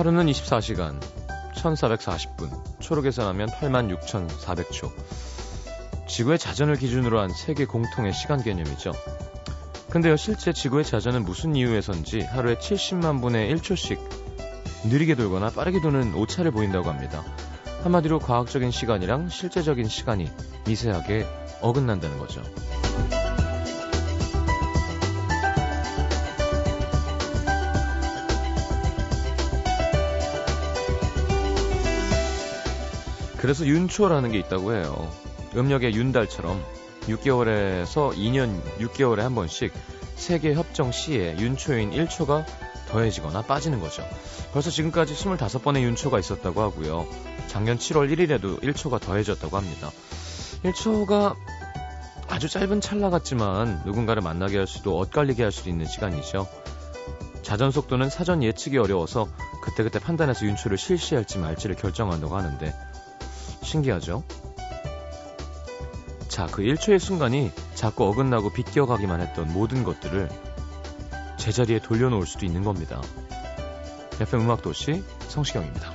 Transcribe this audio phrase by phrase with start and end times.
[0.00, 0.98] 하루는 24시간,
[1.56, 2.48] 1440분,
[2.80, 4.90] 초로 계산하면 86,400초.
[6.08, 8.92] 지구의 자전을 기준으로 한 세계 공통의 시간 개념이죠.
[9.90, 14.00] 근데요, 실제 지구의 자전은 무슨 이유에선지 하루에 70만 분의 1초씩
[14.84, 17.22] 느리게 돌거나 빠르게 도는 오차를 보인다고 합니다.
[17.82, 20.30] 한마디로 과학적인 시간이랑 실제적인 시간이
[20.66, 21.26] 미세하게
[21.60, 22.42] 어긋난다는 거죠.
[33.40, 35.10] 그래서 윤초라는 게 있다고 해요.
[35.56, 36.62] 음력의 윤달처럼
[37.04, 39.72] 6개월에서 2년 6개월에 한 번씩
[40.14, 42.44] 세계 협정 시에 윤초인 1초가
[42.90, 44.06] 더해지거나 빠지는 거죠.
[44.52, 47.06] 벌써 지금까지 25번의 윤초가 있었다고 하고요.
[47.46, 49.90] 작년 7월 1일에도 1초가 더해졌다고 합니다.
[50.64, 51.34] 1초가
[52.28, 56.46] 아주 짧은 찰나 같지만 누군가를 만나게 할 수도 엇갈리게 할 수도 있는 시간이죠.
[57.40, 59.28] 자전 속도는 사전 예측이 어려워서
[59.62, 62.74] 그때그때 판단해서 윤초를 실시할지 말지를 결정한다고 하는데
[63.62, 64.22] 신기하죠?
[66.28, 70.28] 자, 그 1초의 순간이 자꾸 어긋나고 비껴가기만 했던 모든 것들을
[71.38, 73.02] 제자리에 돌려놓을 수도 있는 겁니다.
[74.20, 75.89] FM 음악도시 성시경입니다.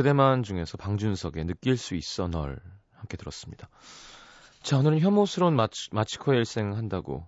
[0.00, 2.58] 그대만 중에서 방준석의 느낄 수 있어 널
[2.94, 3.68] 함께 들었습니다.
[4.62, 7.26] 자, 오늘은 혐오스러운 마치, 마치코의 일생 한다고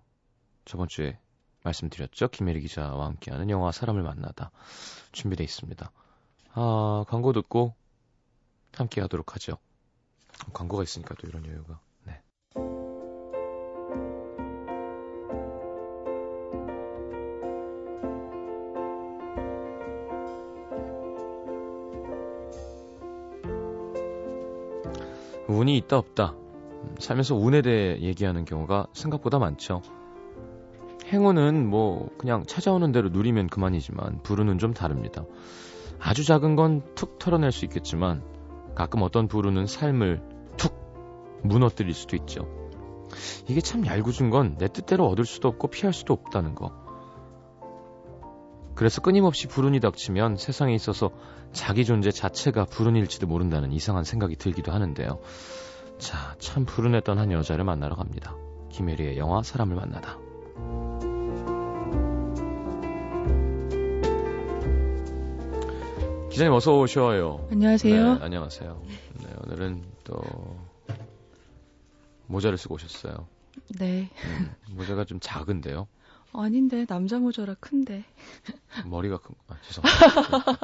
[0.64, 1.18] 저번 주에
[1.64, 2.28] 말씀드렸죠.
[2.28, 4.52] 김혜리 기자와 함께하는 영화 사람을 만나다
[5.12, 5.92] 준비되어 있습니다.
[6.54, 7.74] 아, 광고 듣고
[8.74, 9.58] 함께 하도록 하죠.
[10.54, 11.78] 광고가 있으니까 또 이런 여유가.
[25.52, 26.34] 운이 있다 없다.
[26.98, 29.82] 살면서 운에 대해 얘기하는 경우가 생각보다 많죠.
[31.06, 35.24] 행운은 뭐 그냥 찾아오는 대로 누리면 그만이지만 불운은 좀 다릅니다.
[36.00, 38.22] 아주 작은 건 툭 털어낼 수 있겠지만
[38.74, 40.22] 가끔 어떤 불운은 삶을
[40.56, 40.74] 툭
[41.44, 42.48] 무너뜨릴 수도 있죠.
[43.46, 46.72] 이게 참 얄궂은 건 내 뜻대로 얻을 수도 없고 피할 수도 없다는 거.
[48.74, 51.10] 그래서 끊임없이 불운이 닥치면 세상에 있어서
[51.52, 55.20] 자기 존재 자체가 불운일지도 모른다는 이상한 생각이 들기도 하는데요.
[55.98, 58.34] 자, 참 불운했던 한 여자를 만나러 갑니다.
[58.70, 60.18] 김혜리의 영화 사람을 만나다.
[66.30, 67.46] 기자님 어서 오셔요.
[67.50, 68.14] 안녕하세요.
[68.14, 68.82] 네, 안녕하세요.
[69.20, 70.16] 네, 오늘은 또
[72.26, 73.26] 모자를 쓰고 오셨어요.
[73.78, 74.08] 네.
[74.24, 75.86] 음, 모자가 좀 작은데요.
[76.34, 78.04] 아닌데 남자 모자라 큰데.
[78.87, 79.34] 머리가 큰.
[79.48, 80.59] 아 죄송합니다.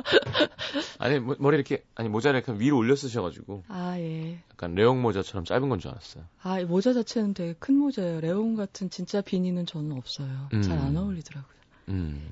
[0.98, 3.64] 아니 모, 머리 이렇게 아니 모자를 이렇게 위로 올려 쓰셔가지고.
[3.68, 4.42] 아 예.
[4.50, 6.24] 약간 레옹 모자처럼 짧은 건 줄 알았어요.
[6.42, 8.20] 아 모자 자체는 되게 큰 모자예요.
[8.20, 10.48] 레옹 같은 진짜 비니는 저는 없어요.
[10.52, 10.62] 음.
[10.62, 11.58] 잘안 어울리더라고요.
[11.88, 12.26] 음.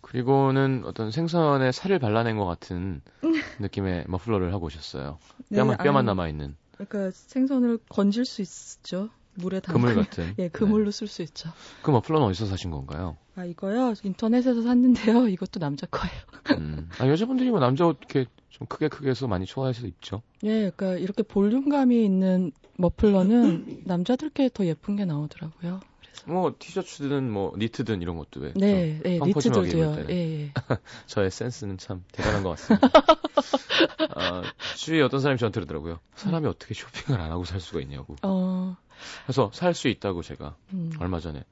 [0.00, 3.00] 그리고는 어떤 생선에 살을 발라낸 것 같은
[3.60, 5.18] 느낌의 머플러를 하고 오셨어요.
[5.54, 6.56] 뼈만 네, 뼈만 남아 있는.
[6.72, 9.10] 그러니까 생선을 건질 수 있죠.
[9.34, 10.34] 물에 담그 그물 같은.
[10.38, 10.90] 예, 그물로 네.
[10.90, 11.50] 쓸수 있죠.
[11.82, 13.16] 그 머플러는 어디서 사신 건가요?
[13.36, 13.94] 아, 이거요?
[14.02, 15.28] 인터넷에서 샀는데요.
[15.28, 16.58] 이것도 남자 거예요.
[16.58, 16.88] 음.
[16.98, 20.22] 아, 여자분들이 뭐 남자 옷 이렇게 좀 크게 크게 해서 많이 좋아해서 입죠.
[20.42, 25.80] 예, 그러니까 이렇게 볼륨감이 있는 머플러는 남자들께 더 예쁜 게 나오더라고요.
[26.26, 28.52] 뭐 티셔츠든 뭐 니트든 이런 것도 왜?
[28.54, 29.96] 네, 네 니트들도요.
[30.10, 30.52] 예, 예.
[31.06, 32.88] 저의 센스는 참 대단한 것 같습니다.
[34.14, 34.42] 아,
[34.76, 36.00] 주위에 어떤 사람이 저한테 그러더라고요.
[36.14, 38.16] 사람이 어떻게 쇼핑을 안 하고 살 수가 있냐고.
[38.22, 38.76] 어.
[39.24, 40.90] 그래서 살 수 있다고 제가 음.
[41.00, 41.42] 얼마 전에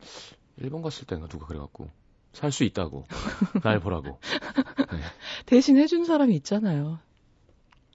[0.59, 1.89] 일본 갔을 때인가 누가 그래갖고
[2.33, 3.07] 살 수 있다고
[3.65, 4.21] 날 보라고
[4.93, 4.99] 네.
[5.47, 6.99] 대신 해준 사람이 있잖아요.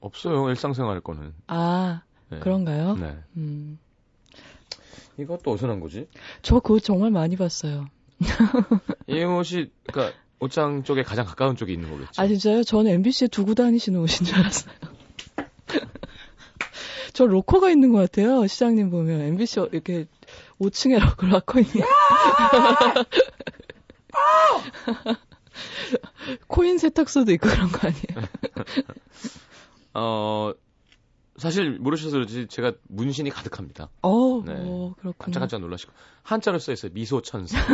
[0.01, 1.33] 없어요 일상생활 거는.
[1.47, 2.39] 아 네.
[2.39, 2.95] 그런가요?
[2.95, 3.17] 네.
[3.37, 3.79] 음.
[5.17, 6.07] 이것도 어디서 난 거지?
[6.41, 7.87] 저 그거 정말 많이 봤어요.
[9.07, 12.21] 이 옷이 그러니까 옷장 쪽에 가장 가까운 쪽에 있는 거겠죠.
[12.21, 12.63] 아 진짜요?
[12.63, 14.73] 저는 MBC에 두고 다니시는 옷인 줄 알았어요.
[17.13, 18.47] 저 로커가 있는 것 같아요.
[18.47, 20.05] 시장님 보면 MBC 이렇게
[20.59, 20.99] 5층에
[21.29, 21.85] 로커 있는.
[26.47, 28.27] 코인 세탁소도 있고 그런 거 아니에요?
[29.93, 30.53] 어,
[31.37, 33.89] 사실 모르셔서 그렇지 제가 문신이 가득합니다.
[34.01, 34.53] 어, 네.
[34.57, 35.13] 어 그렇군요.
[35.17, 35.91] 깜짝깜짝 놀라시고
[36.21, 36.91] 한자로 써 있어요.
[36.93, 37.57] 미소 천사.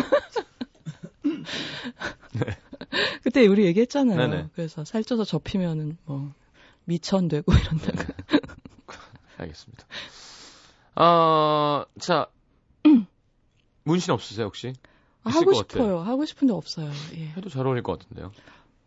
[3.24, 4.18] 그때 우리 얘기했잖아요.
[4.18, 4.50] 네네.
[4.54, 6.34] 그래서 살쪄서 접히면은 뭐
[6.86, 8.14] 미천 되고 이런다고.
[9.38, 9.86] 알겠습니다.
[10.96, 12.28] 아, 자
[13.84, 14.74] 문신 없으세요 혹시?
[15.24, 15.54] 하고.
[15.54, 16.00] 싶어요.
[16.00, 16.90] 하고 싶은데 없어요.
[17.16, 17.28] 예.
[17.30, 18.32] 해도 잘 어울릴 것 같은데요.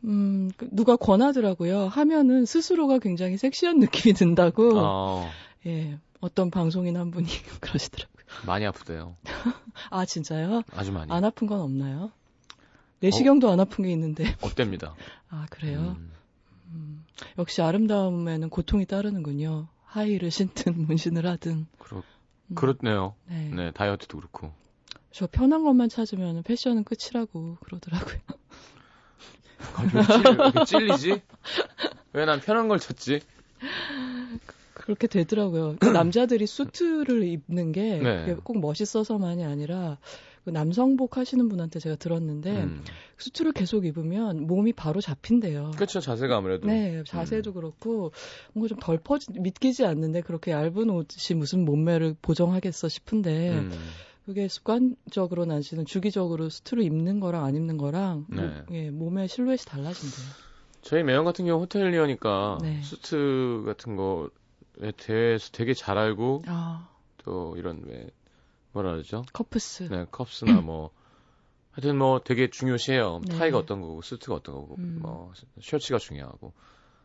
[0.05, 1.87] 음, 그 누가 권하더라고요.
[1.87, 4.79] 하면은 스스로가 굉장히 섹시한 느낌이 든다고.
[4.79, 5.31] 어,
[5.67, 5.99] 예.
[6.21, 7.27] 어떤 방송인 한 분이
[7.61, 8.25] 그러시더라고요.
[8.47, 9.17] 많이 아프대요.
[9.91, 10.63] 아, 진짜요?
[10.73, 11.13] 아주 많이.
[11.13, 12.13] 안 아픈 건 없나요?
[13.01, 14.25] 내시경도 안 아픈 게 있는데.
[14.41, 14.95] 없답니다.
[15.29, 15.97] 아, 그래요?
[15.99, 16.13] 음,
[16.69, 17.05] 음,
[17.39, 19.67] 역시 아름다움에는 고통이 따르는군요.
[19.85, 21.67] 하이를 신든 문신을 하든.
[21.79, 22.03] 그렇,
[22.47, 23.15] 음, 그렇네요.
[23.27, 23.51] 네.
[23.53, 24.53] 네, 다이어트도 그렇고.
[25.11, 28.21] 저 편한 것만 찾으면 패션은 끝이라고 그러더라고요.
[29.95, 31.21] 왜 찔- 찔리지?
[32.15, 33.21] 왜 난 편한 걸 찾지?
[34.75, 35.77] 그렇게 되더라고요.
[35.81, 38.37] 그 남자들이 수트를 입는 게 네.
[38.43, 39.99] 꼭 멋있어서만이 아니라
[40.45, 42.83] 그 남성복 하시는 분한테 제가 들었는데 음.
[43.17, 45.71] 수트를 계속 입으면 몸이 바로 잡힌대요.
[45.77, 46.67] 그렇죠, 자세가 아무래도.
[46.67, 48.11] 네, 자세도 그렇고
[48.53, 53.71] 뭔가 좀 덜 퍼지 믿기지 않는데 그렇게 얇은 옷이 무슨 몸매를 보정하겠어 싶은데 음.
[54.25, 58.43] 그게 습관적으로 나시는 주기적으로 수트를 입는 거랑 안 입는 거랑 네.
[58.43, 60.27] 뭐, 예, 몸의 실루엣이 달라진대요.
[60.83, 62.81] 저희 매형 같은 경우 호텔리어니까 네.
[62.83, 66.89] 수트 같은 거에 대해서 되게 잘 알고 아,
[67.19, 68.09] 또 이런 왜
[68.73, 69.25] 뭐라 그러죠?
[69.33, 69.85] 커프스.
[69.91, 70.91] 네, 컵스나 뭐
[71.73, 73.23] 하여튼 뭐 되게 중요시해요.
[73.27, 73.37] 네.
[73.39, 74.99] 타이가 어떤 거고 수트가 어떤 거고 음.
[75.01, 76.53] 뭐 셔츠가 중요하고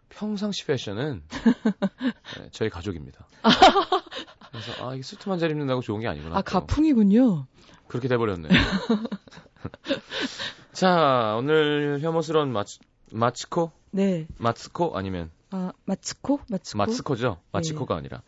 [0.10, 1.24] 평상시 패션은
[2.38, 3.28] 네, 저희 가족입니다.
[4.59, 6.38] 그래서 아 이게 수트만 잘 입는다고 좋은 게 아니구나.
[6.38, 6.59] 아, 또.
[6.59, 7.45] 가풍이군요.
[7.88, 8.50] 그렇게 돼버렸네요.
[10.74, 12.80] 자 오늘 혐오스러운 마치,
[13.12, 14.27] 마츠코 네.
[14.38, 16.42] 마츠코 아니면 아, 마츠코?
[16.50, 16.77] 마츠코?
[16.77, 17.39] 마츠코죠?
[17.51, 18.21] 마츠코가 아니라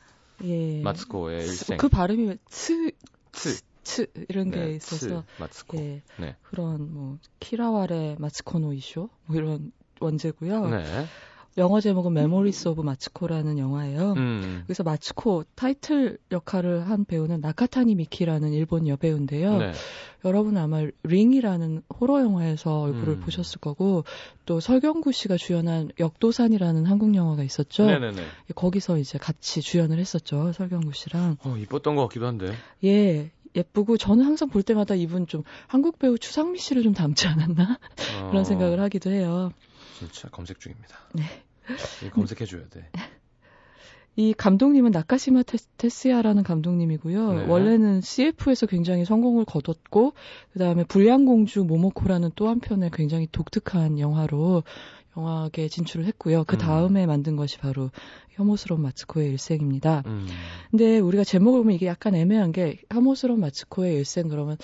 [0.44, 0.82] 예.
[0.82, 1.78] 마츠코의 일생.
[1.78, 2.92] 그 발음이 츠,
[3.32, 3.60] 츠.
[3.84, 5.78] 츠 이런 게 네, 있어서 츠, 마츠코.
[5.78, 6.02] 예.
[6.18, 6.36] 네.
[6.44, 10.70] 그런 뭐 키라와레 마츠코노 이쇼 뭐 이런 원제고요.
[10.70, 11.06] 네.
[11.60, 14.14] 영어 제목은 Memories of Matsuko라는 영화예요.
[14.14, 14.64] 음.
[14.66, 19.58] 그래서 마츠코 타이틀 역할을 한 배우는 나카타니 미키라는 일본 여배우인데요.
[19.58, 19.72] 네.
[20.26, 23.20] 여러분 아마 링이라는 호러 영화에서 얼굴을 음.
[23.20, 24.06] 보셨을 거고
[24.46, 27.86] 또 설경구 씨가 주연한 역도산이라는 한국 영화가 있었죠.
[27.86, 28.22] 네네네.
[28.56, 30.54] 거기서 이제 같이 주연을 했었죠.
[30.54, 31.38] 설경구 씨랑.
[31.44, 32.54] 어, 이뻤던 것 같기도 한데.
[32.84, 33.32] 예.
[33.56, 37.80] 예쁘고 저는 항상 볼 때마다 이분 좀 한국 배우 추상미 씨를 좀 닮지 않았나
[38.22, 39.52] 어, 그런 생각을 하기도 해요.
[39.98, 40.96] 진짜 검색 중입니다.
[41.14, 41.24] 네.
[42.04, 42.90] 이거 검색해줘야 돼.
[44.16, 47.34] 이 감독님은 나카시마 테, 테스야라는 감독님이고요.
[47.34, 47.46] 네.
[47.46, 50.14] 원래는 CF에서 굉장히 성공을 거뒀고
[50.52, 54.64] 그다음에 불량공주 모모코라는 또 한편의 굉장히 독특한 영화로
[55.16, 56.44] 영화계에 진출을 했고요.
[56.46, 56.60] 그 음.
[56.60, 57.92] 다음에 만든 것이 바로
[58.32, 60.04] 혐오스러운 마츠코의 일생입니다.
[60.06, 60.28] 음.
[60.70, 64.58] 근데 우리가 제목을 보면 이게 약간 애매한 게 혐오스러운 마츠코의 일생 그러면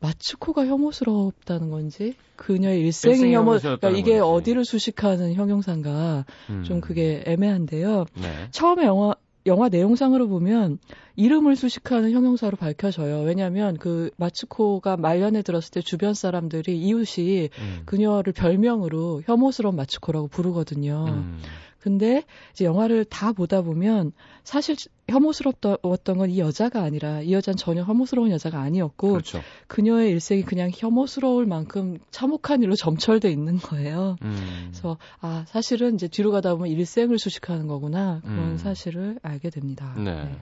[0.00, 4.20] 마츠코가 혐오스럽다는 건지 그녀의 일생이 혐오 그러니까 이게 거지.
[4.20, 6.62] 어디를 수식하는 형용사인가 음.
[6.64, 8.06] 좀 그게 애매한데요.
[8.14, 8.48] 네.
[8.50, 9.14] 처음에 영화
[9.46, 10.78] 영화 내용상으로 보면
[11.16, 13.22] 이름을 수식하는 형용사로 밝혀져요.
[13.22, 17.82] 왜냐하면 그 마츠코가 말년에 들었을 때 주변 사람들이 이웃이 음.
[17.86, 21.06] 그녀를 별명으로 혐오스러운 마츠코라고 부르거든요.
[21.08, 21.40] 음.
[21.88, 24.12] 근데 이제 영화를 다 보다 보면
[24.44, 24.76] 사실
[25.08, 29.40] 혐오스럽던 건 이 여자가 아니라 이 여자는 전혀 혐오스러운 여자가 아니었고 그렇죠.
[29.66, 34.16] 그녀의 일생이 그냥 혐오스러울 만큼 참혹한 일로 점철돼 있는 거예요.
[34.22, 34.68] 음.
[34.70, 38.58] 그래서 아 사실은 이제 뒤로 가다 보면 일생을 수식하는 거구나 그런 음.
[38.58, 39.94] 사실을 알게 됩니다.
[39.96, 40.36] 네.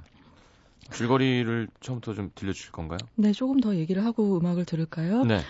[0.93, 2.99] 줄거리를 처음부터 좀 들려주실 건가요?
[3.17, 5.25] 네, 조금 더 얘기를 하고 음악을 들을까요?
[5.25, 5.41] 네.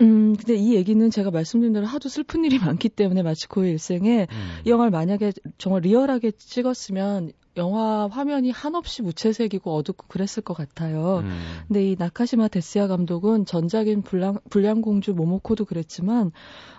[0.00, 4.60] 음, 근데 이 얘기는 제가 말씀드린 대로 하도 슬픈 일이 많기 때문에 마츠코의 일생에 음.
[4.64, 11.22] 이 영화를 만약에 정말 리얼하게 찍었으면 영화 화면이 한없이 무채색이고 어둡고 그랬을 것 같아요.
[11.24, 11.38] 음.
[11.66, 16.30] 근데 이 나카시마 테츠야 감독은 전작인 불량, 불량공주 모모코도 그랬지만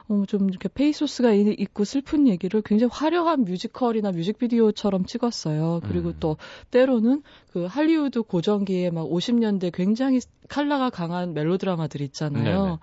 [0.10, 5.82] 어, 좀 이렇게 페이소스가 이- 있고 슬픈 얘기를 굉장히 화려한 뮤지컬이나 뮤직비디오처럼 찍었어요.
[5.88, 6.16] 그리고 음.
[6.20, 6.38] 또
[6.72, 12.64] 때로는 그 할리우드 고전기에 막 50년대 굉장히 칼라가 강한 멜로드라마들 있잖아요.
[12.64, 12.78] 네네.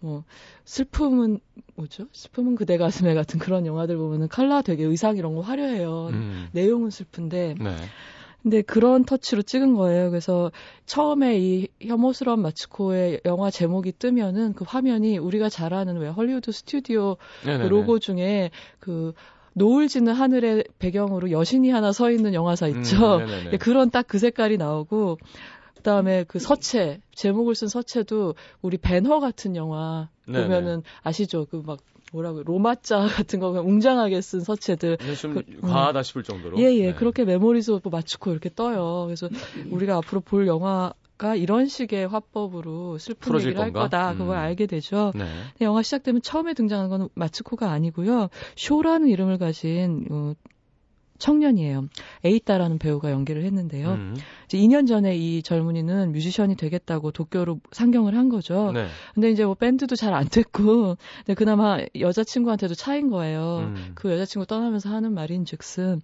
[0.00, 0.22] 뭐
[0.64, 1.40] 슬픔은
[1.74, 2.06] 뭐죠?
[2.12, 6.08] 슬픔은 그대 가슴에 같은 그런 영화들 보면은 칼라 되게 의상 이런 거 화려해요.
[6.12, 6.46] 음.
[6.52, 7.76] 내용은 슬픈데 네.
[8.48, 10.08] 근데 그런 터치로 찍은 거예요.
[10.08, 10.50] 그래서
[10.86, 17.16] 처음에 이 혐오스러운 마츠코의 영화 제목이 뜨면은 그 화면이 우리가 잘 아는 왜 헐리우드 스튜디오
[17.42, 17.68] 그 네네네.
[17.68, 18.50] 로고 중에
[18.80, 19.12] 그
[19.52, 23.16] 노을 지는 하늘의 배경으로 여신이 하나 서 있는 영화사 있죠.
[23.16, 23.50] 음, 네네네.
[23.50, 25.18] 네, 그런 딱 그 색깔이 나오고
[25.76, 30.08] 그다음에 그 서체 제목을 쓴 서체도 우리 배너 같은 영화.
[30.24, 31.44] 보면은 아시죠?
[31.46, 31.80] 그 막
[32.12, 36.02] 뭐라고 로마자 같은 거 그냥 웅장하게 쓴 서체들 좀 그, 과하다 음.
[36.02, 36.58] 싶을 정도로.
[36.58, 36.94] 예예 예, 네.
[36.94, 39.04] 그렇게 메모리도 마츠코 이렇게 떠요.
[39.06, 39.28] 그래서
[39.70, 44.12] 우리가 앞으로 볼 영화 가 이런 식의 화법으로 슬픈 얘기를 할 거다.
[44.12, 44.18] 음.
[44.18, 45.10] 그걸 알게 되죠.
[45.16, 45.26] 네.
[45.60, 48.28] 영화 시작되면 처음에 등장하는 건 마츠코가 아니고요.
[48.54, 50.34] 쇼라는 이름을 가진 어,
[51.18, 51.88] 청년이에요.
[52.24, 53.90] 에이따라는 배우가 연기를 했는데요.
[53.90, 54.16] 음.
[54.46, 58.72] 이제 2년 전에 이 젊은이는 뮤지션이 되겠다고 도쿄로 상경을 한 거죠.
[58.72, 58.86] 네.
[59.14, 63.58] 근데 이제 뭐 밴드도 잘 안 됐고, 근데 그나마 여자친구한테도 차인 거예요.
[63.58, 63.92] 음.
[63.94, 66.00] 그 여자친구 떠나면서 하는 말인 즉슨,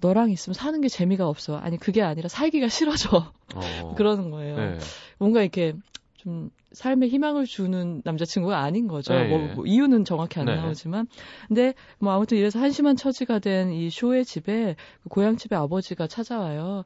[0.00, 1.56] 너랑 있으면 사는 게 재미가 없어.
[1.56, 3.32] 아니, 그게 아니라 살기가 싫어져.
[3.54, 3.94] 어.
[3.96, 4.56] 그러는 거예요.
[4.56, 4.78] 네.
[5.18, 5.74] 뭔가 이렇게
[6.16, 9.14] 좀 삶에 희망을 주는 남자친구가 아닌 거죠.
[9.14, 10.56] 네, 뭐, 뭐, 이유는 정확히 안 네.
[10.56, 11.06] 나오지만.
[11.48, 16.84] 근데 뭐 아무튼 이래서 한심한 처지가 된 이 쇼의 집에 그 고향 집에 아버지가 찾아와요.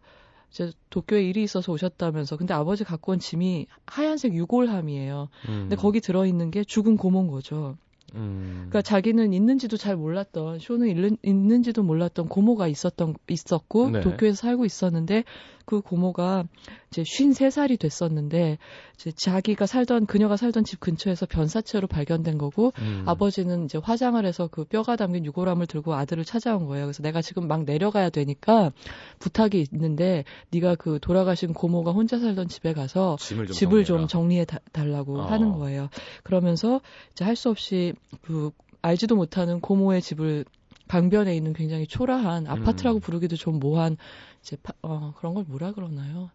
[0.51, 2.37] 이제 도쿄에 일이 있어서 오셨다면서.
[2.37, 5.29] 근데 아버지 갖고 온 짐이 하얀색 유골함이에요.
[5.49, 5.55] 음.
[5.63, 7.77] 근데 거기 들어 있는 게 죽은 고모인 거죠.
[8.15, 8.69] 음.
[8.71, 14.01] 그러니까 자기는 있는지도 잘 몰랐던 쇼는 있는, 있는지도 몰랐던 고모가 있었던 있었고 네.
[14.01, 15.25] 도쿄에서 살고 있었는데
[15.69, 16.45] 그 고모가
[16.91, 18.57] 이제 53살이 됐었는데
[18.95, 23.03] 이제 자기가 살던 그녀가 살던 집 근처에서 변사체로 발견된 거고 음.
[23.05, 26.87] 아버지는 이제 화장을 해서 그 뼈가 담긴 유골함을 들고 아들을 찾아온 거예요.
[26.87, 28.73] 그래서 내가 지금 막 내려가야 되니까
[29.19, 34.47] 부탁이 있는데 네가 그 돌아가신 고모가 혼자 살던 집에 가서 집을 좀, 집을 좀 정리해
[34.47, 35.27] 다, 달라고 어.
[35.27, 35.91] 하는 거예요.
[36.23, 36.81] 그러면서
[37.13, 38.51] 이제 할 수 없이 그
[38.83, 40.45] 알지도 못하는 고모의 집을
[40.89, 43.01] 강변에 있는 굉장히 초라한 아파트라고 음.
[43.01, 43.97] 부르기도 좀 모한
[44.43, 46.31] 이제 파, 어, 그런 걸 뭐라 그러나요?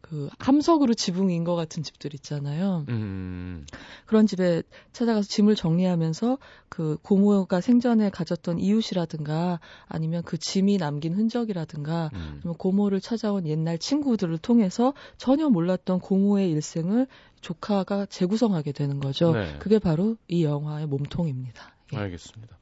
[0.00, 2.86] 그 함석으로 지붕인 것 같은 집들 있잖아요.
[2.88, 3.66] 음.
[4.06, 4.62] 그런 집에
[4.92, 6.38] 찾아가서 짐을 정리하면서
[6.68, 12.54] 그 고모가 생전에 가졌던 이웃이라든가 아니면 그 짐이 남긴 흔적이라든가 음.
[12.56, 17.06] 고모를 찾아온 옛날 친구들을 통해서 전혀 몰랐던 고모의 일생을
[17.40, 19.32] 조카가 재구성하게 되는 거죠.
[19.32, 19.58] 네.
[19.58, 21.74] 그게 바로 이 영화의 몸통입니다.
[21.92, 21.96] 예.
[21.96, 22.56] 알겠습니다.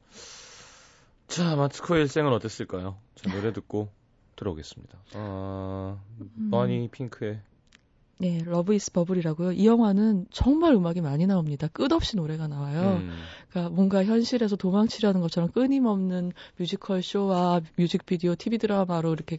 [1.27, 2.97] 자, 마츠코의 일생은 어땠을까요?
[3.15, 3.89] 자, 노래 듣고
[4.37, 4.97] 들어오겠습니다.
[5.15, 6.49] 아, 음.
[6.49, 7.41] 보니 핑크의
[8.19, 9.51] 네, Love Is Bubble이라고요.
[9.51, 11.67] 이 영화는 정말 음악이 많이 나옵니다.
[11.67, 12.99] 끝없이 노래가 나와요.
[13.01, 13.11] 음.
[13.49, 19.37] 그러니까 뭔가 현실에서 도망치려는 것처럼 끊임없는 뮤지컬 쇼와 뮤직비디오, TV 드라마로 이렇게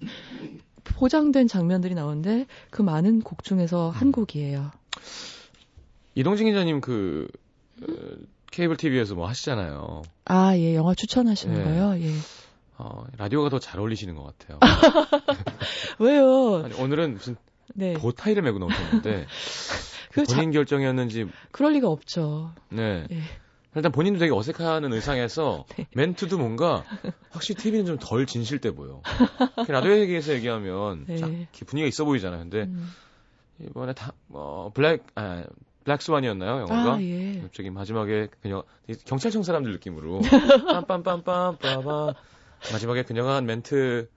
[0.85, 4.13] 포장된 장면들이 나오는데 그 많은 곡 중에서 한 음.
[4.13, 4.71] 곡이에요.
[6.15, 7.27] 이동진 기자님 그
[7.83, 7.93] 어,
[8.53, 10.03] 케이블 TV에서 뭐 하시잖아요.
[10.25, 11.65] 아, 예, 영화 추천하시는 네.
[11.65, 12.01] 거요?
[12.01, 12.13] 예.
[12.79, 14.59] 어, 라디오가 더 잘 어울리시는 것 같아요.
[15.99, 16.63] 왜요?
[16.65, 17.37] 아니, 오늘은 무슨
[17.75, 17.95] 네.
[17.95, 19.27] 보타이를 메고 나오셨는데
[20.13, 20.59] 그 본인 자...
[20.59, 22.53] 결정이었는지 그럴 리가 없죠.
[22.71, 23.07] 네.
[23.11, 23.21] 네.
[23.75, 25.87] 일단 본인도 되게 어색해하는 의상에서 네.
[25.93, 26.85] 멘트도 뭔가
[27.31, 29.03] 확실히 TV는 좀 덜 진실돼 보여.
[29.69, 31.17] 라디오에게서 얘기하면 네.
[31.17, 31.29] 쫙
[31.67, 32.41] 분위기가 있어 보이잖아요.
[32.41, 32.91] 근데 음.
[33.61, 35.43] 이번에 다, 뭐, 블랙, 아,
[35.85, 36.95] 블랙스완이었나요, 영화가?
[36.95, 37.41] 아, 예.
[37.41, 38.63] 갑자기 마지막에 그냥
[39.05, 42.15] 경찰청 사람들 느낌으로 빰빰빰빰빰빰
[42.73, 44.09] 마지막에 그녀가 한 멘트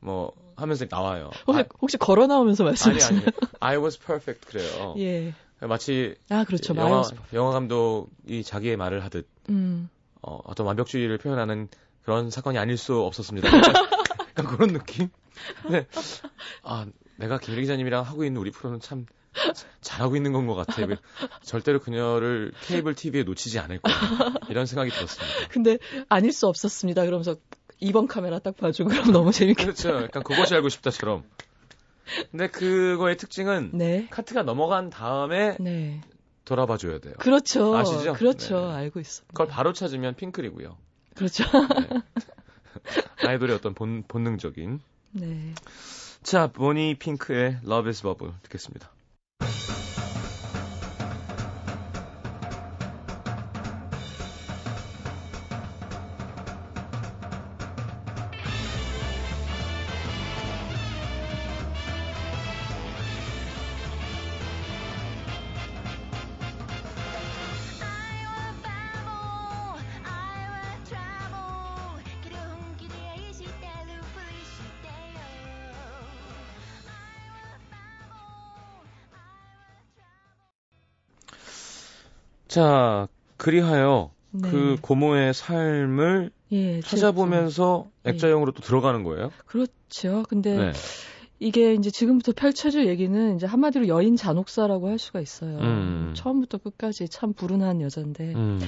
[0.00, 1.30] 뭐 하면서 나와요.
[1.46, 3.20] 혹시, 아, 혹시 걸어 나오면서 말씀하시나요?
[3.20, 3.32] 아니 아니.
[3.60, 4.94] I was perfect 그래요.
[4.98, 5.34] 예.
[5.60, 6.74] 마치 아 그렇죠.
[6.76, 9.88] 영화 영화 감독이 자기의 말을 하듯 음.
[10.22, 11.68] 어, 어떤 완벽주의를 표현하는
[12.02, 13.48] 그런 사건이 아닐 수 없었습니다.
[14.38, 15.08] 약간 그런 느낌.
[15.70, 15.86] 네.
[16.62, 16.86] 아
[17.16, 19.06] 내가 김일 기자님이랑 하고 있는 우리 프로는 참
[19.80, 20.82] 잘하고 있는 건 것 같아.
[20.82, 20.86] 요
[21.42, 23.94] 절대로 그녀를 케이블 TV에 놓치지 않을 거야.
[24.48, 25.48] 이런 생각이 들었습니다.
[25.50, 27.04] 근데 아닐 수 없었습니다.
[27.04, 27.36] 그러면서
[27.82, 29.72] 2번 카메라 딱 봐주고 그럼 너무 재밌겠다.
[29.72, 30.04] 그렇죠.
[30.04, 31.24] 약간 그것이 알고 싶다처럼.
[32.30, 34.06] 근데 그거의 특징은 네.
[34.10, 36.00] 카트가 넘어간 다음에 네.
[36.44, 37.14] 돌아봐 줘야 돼요.
[37.18, 37.76] 그렇죠.
[37.76, 38.12] 아시죠?
[38.14, 38.68] 그렇죠.
[38.68, 38.74] 네.
[38.74, 39.32] 알고 있습니다.
[39.32, 40.76] 그걸 바로 찾으면 핑클이고요.
[41.14, 41.44] 그렇죠.
[41.44, 42.02] 네.
[43.26, 44.80] 아이돌의 어떤 본, 본능적인.
[45.12, 45.54] 네.
[46.22, 48.90] 자, 보니 핑크의 Love is Bubble 듣겠습니다.
[82.56, 84.48] 자, 그리하여 네.
[84.48, 88.12] 그 고모의 삶을 예, 찾아보면서 네.
[88.12, 89.30] 액자형으로 또 들어가는 거예요?
[89.44, 90.24] 그렇죠.
[90.26, 90.72] 근데 네.
[91.38, 95.58] 이게 이제 지금부터 펼쳐질 얘기는 이제 한마디로 여인 잔혹사라고 할 수가 있어요.
[95.58, 96.14] 음.
[96.16, 98.32] 처음부터 끝까지 참 불운한 여잔데.
[98.34, 98.58] 음.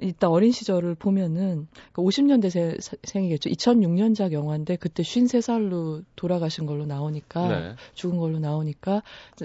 [0.00, 3.50] 이따 어린 시절을 보면은 그 50년대 생이겠죠.
[3.50, 7.74] 2006년작 영화인데 그때 53살로 돌아가신 걸로 나오니까 네.
[7.94, 9.02] 죽은 걸로 나오니까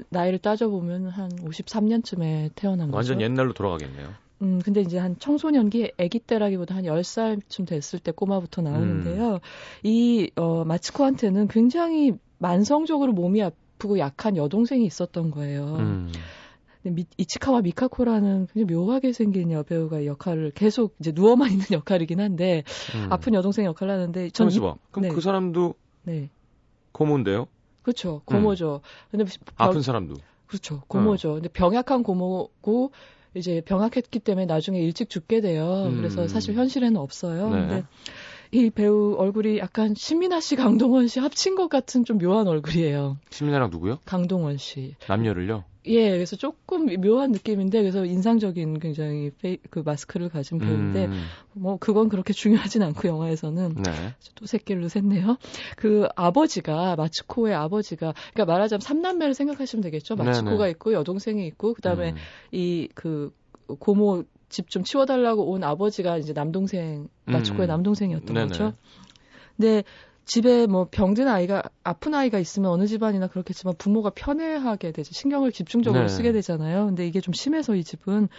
[0.10, 3.12] 나이를 따져 보면 한 53년쯤에 태어난 완전 거죠.
[3.14, 4.24] 완전 옛날로 돌아가겠네요.
[4.42, 9.36] 음, 근데 이제 한 청소년기 아기 때라기보다 한 10살쯤 됐을 때 꼬마부터 나오는데요.
[9.36, 9.40] 음.
[9.84, 15.78] 이, 어, 마츠코한테는 굉장히 만성적으로 몸이 아프고 약한 여동생이 있었던 거예요.
[15.80, 16.12] 음.
[16.84, 22.64] 미, 이치카와 미카코라는 굉장히 묘하게 생긴 여배우가 역할을 계속 이제 누워만 있는 역할이긴 한데
[22.96, 23.08] 음.
[23.12, 25.10] 아픈 여동생 역할을 하는데 전 이, 그럼 네.
[25.10, 26.30] 그 사람도 네.
[26.92, 27.48] 고모인데요?
[27.82, 28.22] 그렇죠.
[28.26, 28.82] 고모죠.
[28.84, 29.08] 음.
[29.12, 30.16] 근데 아픈 사람도
[30.48, 30.82] 그렇죠.
[30.88, 31.32] 고모죠.
[31.32, 31.34] 어.
[31.36, 32.92] 근데 병약한 고모고
[33.36, 35.86] 이제 병약했기 때문에 나중에 일찍 죽게 돼요.
[35.88, 35.98] 음.
[35.98, 37.50] 그래서 사실 현실에는 없어요.
[37.50, 37.56] 네.
[37.60, 37.84] 근데
[38.52, 43.18] 이 배우 얼굴이 약간 신민아 씨, 강동원 씨 합친 것 같은 좀 묘한 얼굴이에요.
[43.32, 43.98] 신민아랑 누구요?
[44.06, 44.96] 강동원 씨.
[45.08, 45.64] 남녀를요?
[45.86, 51.24] 예, 그래서 조금 묘한 느낌인데 그래서 인상적인 굉장히 페이, 그 마스크를 가진 배우인데 음.
[51.54, 53.92] 뭐 그건 그렇게 중요하진 않고 영화에서는 네.
[54.36, 55.38] 또 새끼를 샜네요.
[55.76, 60.16] 그 아버지가 마츠코의 아버지가 그러니까 말하자면 삼남매를 생각하시면 되겠죠.
[60.16, 60.72] 마츠코가 네네.
[60.72, 62.16] 있고 여동생이 있고 그다음에 음.
[62.52, 63.34] 이그
[63.80, 67.70] 고모 집 좀 치워달라고 온 아버지가 이제 남동생 마츠코의 음.
[67.70, 68.48] 남동생이었던 네네.
[68.48, 68.74] 거죠.
[69.58, 69.84] 근데
[70.26, 75.12] 집에 뭐 병든 아이가 아픈 아이가 있으면 어느 집안이나 그렇겠지만 부모가 편애하게 되죠.
[75.14, 76.08] 신경을 집중적으로 네.
[76.08, 76.86] 쓰게 되잖아요.
[76.86, 78.30] 근데 이게 좀 심해서 이 집은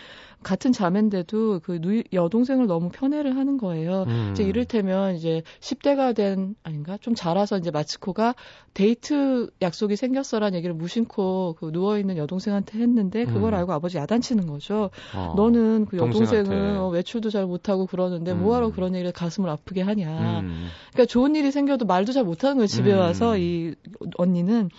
[0.43, 4.05] 같은 자매인데도 그 누이, 여동생을 너무 편애를 하는 거예요.
[4.09, 4.31] 음.
[4.33, 8.35] 이제 이를테면 이제 10대가 된 아닌가 좀 자라서 이제 마츠코가
[8.75, 13.59] 데이트 약속이 생겼어라는 얘기를 무심코 그 누워 있는 여동생한테 했는데 그걸 음.
[13.59, 14.91] 알고 아버지 야단치는 거죠.
[15.15, 15.35] 어.
[15.37, 18.43] 너는 그 여동생은 어, 외출도 잘 못하고 그러는데 음.
[18.43, 20.41] 뭐하러 그런 얘기를 가슴을 아프게 하냐.
[20.41, 20.67] 음.
[20.93, 22.67] 그러니까 좋은 일이 생겨 도 말도 잘 못하는 거예요.
[22.67, 22.99] 집에 음.
[22.99, 23.75] 와서 이
[24.17, 24.71] 언니는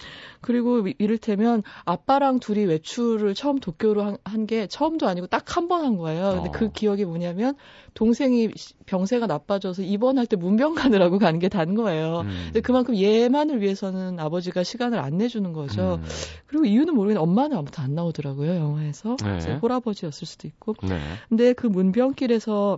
[0.42, 5.98] 그리고 이를테면 아빠랑 둘이 외출을 처음 도쿄로 한 게 처음도 아니고 딱 한 번 한
[5.98, 6.36] 거예요.
[6.36, 6.68] 근데 그 어.
[6.68, 7.56] 그 기억이 뭐냐면
[7.96, 8.50] 동생이
[8.86, 12.22] 병세가 나빠져서 입원할 때 문병 가느라고 가는 게단 거예요.
[12.22, 12.42] 음.
[12.46, 16.00] 근데 그만큼 얘만을 위해서는 아버지가 시간을 안 내주는 거죠.
[16.02, 16.08] 음.
[16.48, 19.16] 그리고 이유는 모르겠는데 엄마는 아무튼 안 나오더라고요 영화에서.
[19.24, 19.56] 네.
[19.62, 20.76] 홀아버지였을 수도 있고.
[20.84, 21.00] 네.
[21.30, 22.78] 근데 그 문병길에서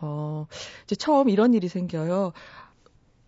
[0.00, 0.46] 어
[0.84, 2.32] 이제 처음 이런 일이 생겨요.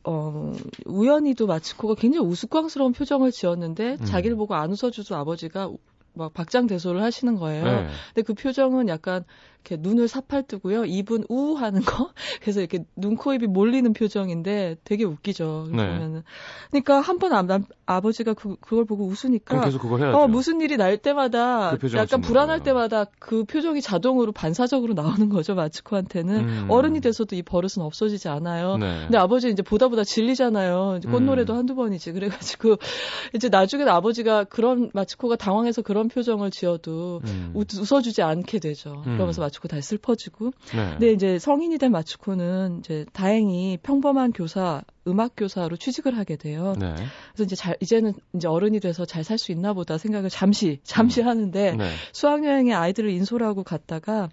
[0.04, 0.52] 어,
[0.84, 4.04] 우연히도 마츠코가 굉장히 우스꽝스러운 표정을 지었는데 음.
[4.04, 5.70] 자기를 보고 안 웃어주도 아버지가
[6.12, 7.64] 막 박장대소를 하시는 거예요.
[7.64, 7.88] 네.
[8.14, 9.24] 근데 그 표정은 약간
[9.64, 10.84] 이렇게 눈을 사팔 뜨고요.
[10.84, 12.10] 입은 우하는 거.
[12.42, 15.68] 그래서 이렇게 눈, 코, 입이 몰리는 표정인데 되게 웃기죠.
[15.70, 15.76] 네.
[15.78, 16.22] 그러면은.
[16.70, 19.64] 그러니까 한번 아, 버지가 그, 그걸 보고 웃으니까.
[19.64, 20.18] 계속 그걸 해야죠.
[20.18, 22.64] 어, 무슨 일이 날 때마다 그 약간 불안할 거예요.
[22.64, 25.54] 때마다 그 표정이 자동으로 반사적으로 나오는 거죠.
[25.54, 26.34] 마츠코한테는.
[26.36, 26.66] 음.
[26.68, 28.76] 어른이 돼서도 이 버릇은 없어지지 않아요.
[28.76, 29.00] 네.
[29.04, 30.96] 근데 아버지 이제 보다 보다 질리잖아요.
[30.98, 31.58] 이제 꽃노래도 음.
[31.58, 32.12] 한두 번이지.
[32.12, 32.76] 그래가지고
[33.34, 37.52] 이제 나중에 아버지가 그런 마츠코가 당황해서 그런 표정을 지어도 음.
[37.54, 39.02] 웃, 웃어주지 않게 되죠.
[39.06, 39.14] 음.
[39.14, 40.52] 그러면서 마츠 코 다시 슬퍼지고.
[40.74, 40.90] 네.
[40.90, 46.74] 근데 이제 성인이 된 마츠코는 이제 다행히 평범한 교사, 음악 교사로 취직을 하게 돼요.
[46.78, 46.94] 네.
[47.32, 51.22] 그래서 이제 잘 이제는 이제 어른이 돼서 잘 살 수 있나 보다 생각을 잠시 잠시
[51.22, 51.28] 음.
[51.28, 51.90] 하는데 네.
[52.12, 54.28] 수학 여행에 아이들을 인솔하고 갔다가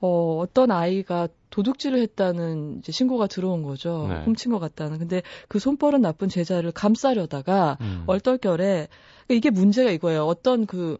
[0.00, 4.06] 어, 어떤 아이가 도둑질을 했다는 이제 신고가 들어온 거죠.
[4.08, 4.24] 네.
[4.24, 4.98] 훔친 것 같다는.
[4.98, 8.04] 근데 그 손버릇 나쁜 제자를 감싸려다가 음.
[8.06, 8.88] 얼떨결에
[9.28, 10.24] 이게 문제가 이거예요.
[10.24, 10.98] 어떤 그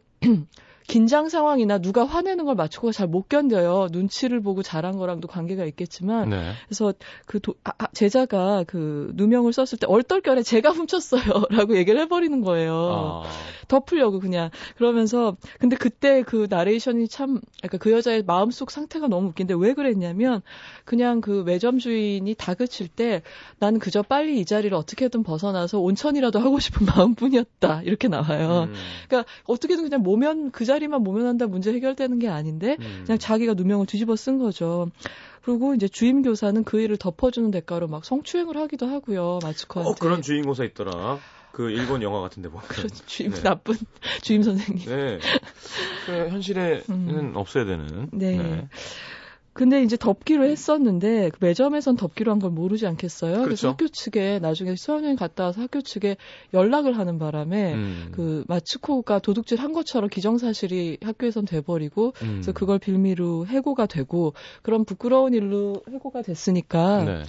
[0.92, 3.88] 긴장 상황이나 누가 화내는 걸 맞추고 잘 못 견뎌요.
[3.92, 6.28] 눈치를 보고 잘한 거랑도 관계가 있겠지만.
[6.28, 6.52] 네.
[6.66, 6.92] 그래서
[7.26, 11.22] 그 도, 아, 아 제자가 그 누명을 썼을 때 얼떨결에 제가 훔쳤어요.
[11.50, 13.24] 라고 얘기를 해버리는 거예요.
[13.24, 13.31] 아.
[13.68, 14.50] 덮으려고 그냥.
[14.76, 20.42] 그러면서 근데 그때 그 나레이션이 참 그러니까 그 여자의 마음속 상태가 너무 웃긴데 왜 그랬냐면
[20.85, 23.22] 그냥 그 매점 주인이 다그칠 때
[23.59, 27.83] 나는 그저 빨리 이 자리를 어떻게든 벗어나서 온천이라도 하고 싶은 마음뿐이었다.
[27.85, 28.68] 이렇게 나와요.
[28.68, 28.74] 음.
[29.09, 33.03] 그러니까 어떻게든 그냥 모면 그 자리 만 모면한다 문제 해결되는 게 아닌데 음.
[33.05, 34.88] 그냥 자기가 누명을 뒤집어 쓴 거죠.
[35.42, 39.90] 그리고 이제 주임 교사는 그 일을 덮어주는 대가로 막 성추행을 하기도 하고요 마츠코한테.
[39.90, 41.18] 어 그런 주임 교사 있더라.
[41.53, 42.62] 그 일본 영화 같은데 뭐.
[42.66, 43.42] 그런 주임 네.
[43.42, 43.77] 나쁜
[44.23, 44.88] 주임 선생님.
[44.88, 45.18] 네.
[46.07, 47.33] 그 현실에는 음.
[47.35, 48.09] 없어야 되는.
[48.12, 48.37] 네.
[48.37, 48.68] 네.
[49.55, 53.33] 근데 이제 덮기로 했었는데 그 매점에선 덮기로 한 걸 모르지 않겠어요?
[53.33, 53.45] 그렇죠.
[53.45, 56.17] 그래서 학교 측에 나중에 수학여행 갔다 와서 학교 측에
[56.55, 58.09] 연락을 하는 바람에 음.
[58.12, 62.29] 그 마츠코가 도둑질 한 것처럼 기정사실이 학교에선 돼버리고 음.
[62.35, 67.23] 그래서 그걸 빌미로 해고가 되고 그런 부끄러운 일로 해고가 됐으니까 네.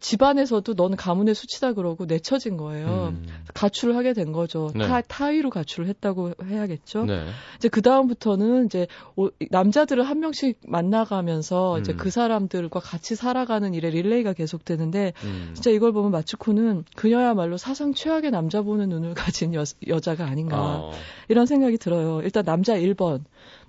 [0.00, 3.12] 집안에서도 너는 가문의 수치다 그러고 내쳐진 거예요.
[3.14, 3.26] 음.
[3.54, 4.70] 가출을 하게 된 거죠.
[4.74, 4.86] 네.
[4.86, 7.04] 타, 타의로 가출을 했다고 해야겠죠.
[7.04, 7.26] 네.
[7.56, 11.80] 이제 그 다음부터는 이제 오, 남자들을 한 명씩 만나가면서 음.
[11.80, 15.50] 이제 그 사람들과 같이 살아가는 일에 릴레이가 계속되는데 음.
[15.54, 20.92] 진짜 이걸 보면 마츠코는 그녀야말로 사상 최악의 남자 보는 눈을 가진 여, 여자가 아닌가 어.
[21.28, 22.20] 이런 생각이 들어요.
[22.22, 23.22] 일단 남자 1번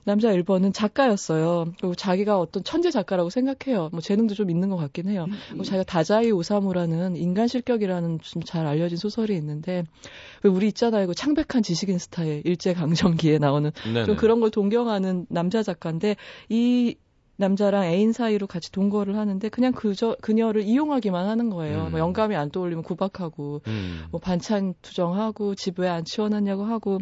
[0.03, 1.73] 남자 1번은 작가였어요.
[1.79, 3.89] 그리고 자기가 어떤 천재 작가라고 생각해요.
[3.91, 5.25] 뭐 재능도 좀 있는 것 같긴 해요.
[5.27, 5.63] 음, 음.
[5.63, 9.83] 자기가 다자이 오사무라는 인간 실격이라는 좀 잘 알려진 소설이 있는데
[10.43, 11.07] 왜 우리 있잖아요.
[11.07, 14.05] 그 창백한 지식인 스타일 일제 강점기에 나오는 네네.
[14.05, 16.15] 좀 그런 걸 동경하는 남자 작가인데
[16.49, 16.95] 이
[17.35, 21.85] 남자랑 애인 사이로 같이 동거를 하는데 그냥 그저 그녀를 이용하기만 하는 거예요.
[21.85, 21.91] 음.
[21.91, 24.05] 뭐 영감이 안 떠올리면 구박하고 음.
[24.11, 26.99] 뭐 반찬 투정하고 집왜안 치워놨냐고 하고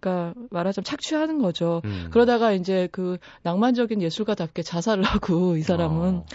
[0.00, 1.82] 그러니까 말하자면 착취하는 거죠.
[1.84, 2.08] 음.
[2.10, 6.26] 그러다가 이제 그 낭만적인 예술가답게 자살을 하고 이 사람은 어.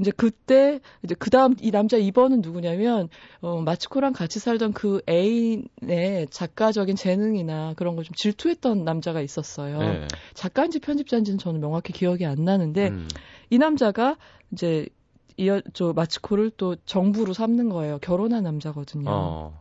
[0.00, 3.08] 이제 그때 이제 그다음 이 남자 2번은 누구냐면
[3.40, 9.78] 어 마츠코랑 같이 살던 그 애인의 작가적인 재능이나 그런 걸 좀 질투했던 남자가 있었어요.
[9.78, 10.08] 네.
[10.34, 13.08] 작가인지 편집자인지는 저는 명확히 기억이 안 나는데 음.
[13.50, 14.16] 이 남자가
[14.50, 14.88] 이제
[15.36, 17.98] 이어 저 마츠코를 또 정부로 삼는 거예요.
[18.00, 19.08] 결혼한 남자거든요.
[19.08, 19.60] 어.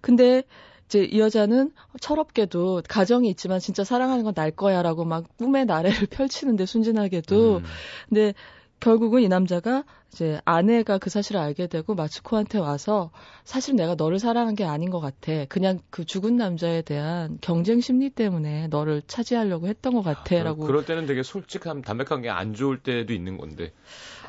[0.00, 0.44] 근데
[0.86, 6.66] 이제 이 여자는 철없게도 가정이 있지만 진짜 사랑하는 건 날 거야라고 막 꿈의 나래를 펼치는데
[6.66, 7.64] 순진하게도 음.
[8.08, 8.34] 근데
[8.80, 9.84] 결국은 이 남자가
[10.16, 13.10] 이제 아내가 그 사실을 알게 되고 마츠코한테 와서
[13.44, 15.44] 사실 내가 너를 사랑한 게 아닌 것 같아.
[15.50, 20.64] 그냥 그 죽은 남자에 대한 경쟁 심리 때문에 너를 차지하려고 했던 것 같아라고.
[20.64, 23.72] 아, 그럴 때는 되게 솔직한 담백한 게 안 좋을 때도 있는 건데.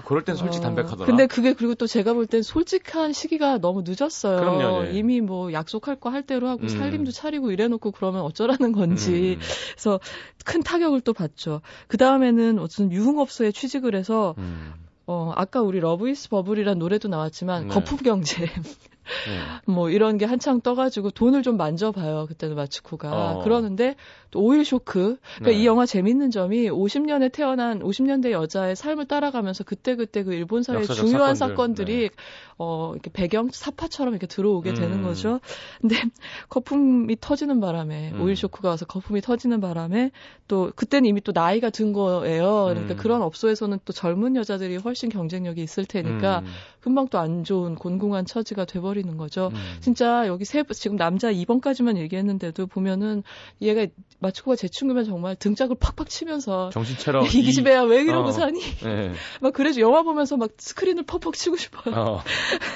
[0.06, 1.06] 그럴 땐 솔직 히 어, 담백하더라.
[1.06, 4.38] 근데 그게 그리고 또 제가 볼 땐 솔직한 시기가 너무 늦었어요.
[4.39, 4.91] 그럼요, 네.
[4.93, 6.67] 이미 뭐 약속할 거 할 대로 하고 음.
[6.69, 9.38] 살림도 차리고 이래놓고 그러면 어쩌라는 건지.
[9.38, 9.45] 음.
[9.73, 10.00] 그래서
[10.45, 11.62] 큰 타격을 또 받죠.
[11.88, 14.73] 그 다음에는 무슨 유흥업소에 취직을 해서 음.
[15.08, 17.74] 어, 아까 우리 Love Is Bubble이란 노래도 나왔지만 네.
[17.74, 18.46] 거품 경제.
[18.46, 18.52] 네.
[19.65, 22.26] 뭐 이런 게 한창 떠가지고 돈을 좀 만져봐요.
[22.28, 23.38] 그때는 마츠코가.
[23.38, 23.43] 어.
[23.43, 23.96] 그러는데
[24.26, 25.17] 또 오일 쇼크.
[25.36, 25.54] 그러니까 네.
[25.54, 30.86] 이 영화 재밌는 점이 50년에 태어난 50년대 여자의 삶을 따라가면서 그때 그때 그 일본 사회의
[30.86, 31.86] 중요한 사건들.
[31.86, 32.10] 사건들 이 네.
[32.58, 34.76] 어, 이렇게 배경 삽화처럼 이렇게 들어오게 음.
[34.76, 35.39] 되는 거죠.
[35.82, 35.95] 근데
[36.50, 38.21] 거품이 터지는 바람에 음.
[38.21, 40.12] 오일 쇼크가 와서 거품이 터지는 바람에
[40.47, 42.67] 또 그때는 이미 또 나이가 든 거예요.
[42.69, 42.97] 그러니까 음.
[42.97, 46.45] 그런 업소에서는 또 젊은 여자들이 훨씬 경쟁력이 있을 테니까 음.
[46.80, 49.50] 금방 또 안 좋은 곤궁한 처지가 돼버리는 거죠.
[49.54, 49.78] 음.
[49.82, 53.23] 진짜 여기 세 지금 남자 2번까지만 얘기했는데도 보면은
[53.62, 53.88] 얘가
[54.27, 58.31] 마츠코가 제 친구면 정말 등짝을 팍팍 치면서 정신 차려 이 기집애야 왜 이러고 어.
[58.31, 58.59] 사니?
[58.83, 59.11] 네.
[59.41, 61.95] 막 그래서 영화 보면서 막 스크린을 퍽퍽 치고 싶어요.
[61.95, 62.21] 어.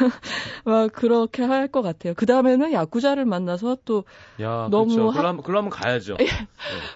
[0.65, 2.13] 막 그렇게 할 것 같아요.
[2.15, 4.03] 그 다음에는 야구자를 만나서 또
[4.41, 5.09] 야, 너무 그렇죠.
[5.19, 5.29] 하...
[5.29, 6.17] 하면 가야죠.
[6.17, 6.27] 네.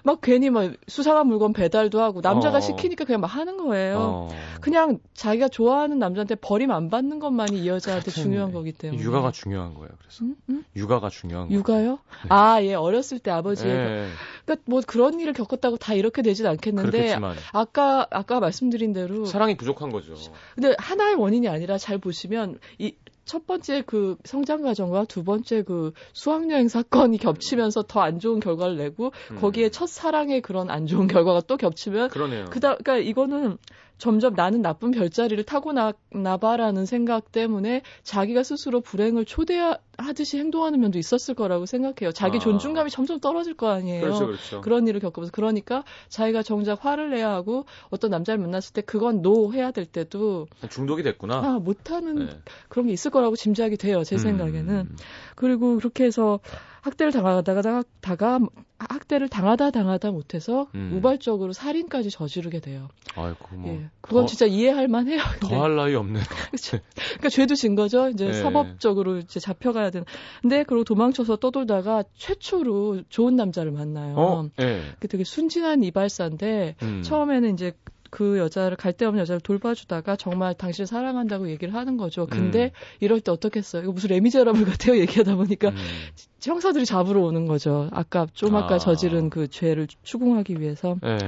[0.04, 2.60] 막 괜히 막 수상한 물건 배달도 하고 남자가 어.
[2.60, 3.96] 시키니까 그냥 막 하는 거예요.
[3.98, 4.28] 어.
[4.60, 9.02] 그냥 자기가 좋아하는 남자한테 버림 안 받는 것만이 이 여자한테 중요한 거기 때문에.
[9.02, 9.90] 육아가 중요한 거예요.
[9.98, 10.36] 그래서 음?
[10.50, 10.64] 음?
[10.76, 11.50] 육아가 중요한.
[11.50, 11.92] 육아요?
[11.92, 12.28] 네.
[12.28, 14.08] 아, 예, 어렸을 때 아버지의 네.
[14.46, 17.36] 그러니까 뭐 그런 일을 겪었다고 다 이렇게 되진 않겠는데 그렇겠지만.
[17.52, 20.14] 아까 아까 말씀드린 대로 사랑이 부족한 거죠.
[20.54, 22.94] 근데 하나의 원인이 아니라 잘 보시면 이
[23.26, 28.76] 첫 번째 그 성장 과정과 두 번째 그 수학여행 사건이 겹치면서 더 안 좋은 결과를
[28.76, 29.40] 내고 음.
[29.40, 32.44] 거기에 첫 사랑의 그런 안 좋은 결과가 또 겹치면 그러네요.
[32.44, 33.58] 그다 그러니까 이거는
[33.98, 35.92] 점점 나는 나쁜 별자리를 타고나
[36.40, 42.12] 봐라는 생각 때문에 자기가 스스로 불행을 초대하듯이 행동하는 면도 있었을 거라고 생각해요.
[42.12, 42.40] 자기 아.
[42.40, 44.02] 존중감이 점점 떨어질 거 아니에요.
[44.02, 44.60] 그렇죠, 그렇죠.
[44.60, 49.52] 그런 일을 겪으면서 그러니까 자기가 정작 화를 내야 하고 어떤 남자를 만났을 때 그건 노
[49.52, 51.36] 해야 될 때도 중독이 됐구나.
[51.36, 52.38] 아, 못하는 네.
[52.68, 54.04] 그런 게 있을 거라고 짐작이 돼요.
[54.04, 54.18] 제 음.
[54.18, 54.88] 생각에는.
[55.34, 56.40] 그리고 그렇게 해서
[56.86, 58.38] 학대를 당하다가 다가
[58.78, 60.92] 학대를 당하다 당하다 못해서 음.
[60.94, 62.88] 우발적으로 살인까지 저지르게 돼요.
[63.16, 63.72] 아이고 뭐.
[63.72, 65.18] 예, 그건 더, 진짜 이해할 만해요.
[65.40, 65.94] 더 할 나위.
[66.50, 66.78] 그렇죠.
[66.94, 68.08] 그러니까 죄도 진 거죠.
[68.08, 68.32] 이제 네.
[68.34, 70.04] 사법적으로 이제 잡혀가야 되는.
[70.42, 74.14] 근데 그리고 도망쳐서 떠돌다가 최초로 좋은 남자를 만나요.
[74.16, 74.48] 어?
[74.56, 74.80] 네.
[75.00, 77.02] 그 되게 순진한 이발사인데 음.
[77.02, 77.72] 처음에는 이제
[78.10, 82.26] 그 여자를 갈 데 없는 여자를 돌봐주다가 정말 당신을 사랑한다고 얘기를 하는 거죠.
[82.26, 82.70] 근데 음.
[83.00, 83.82] 이럴 때 어떻겠어요?
[83.82, 84.96] 이거 무슨 레미제라블 같아요.
[85.00, 85.76] 얘기하다 보니까 음.
[86.42, 87.88] 형사들이 잡으러 오는 거죠.
[87.92, 88.78] 아까 좀 아까 아.
[88.78, 90.96] 저지른 그 죄를 추궁하기 위해서.
[91.02, 91.18] 네.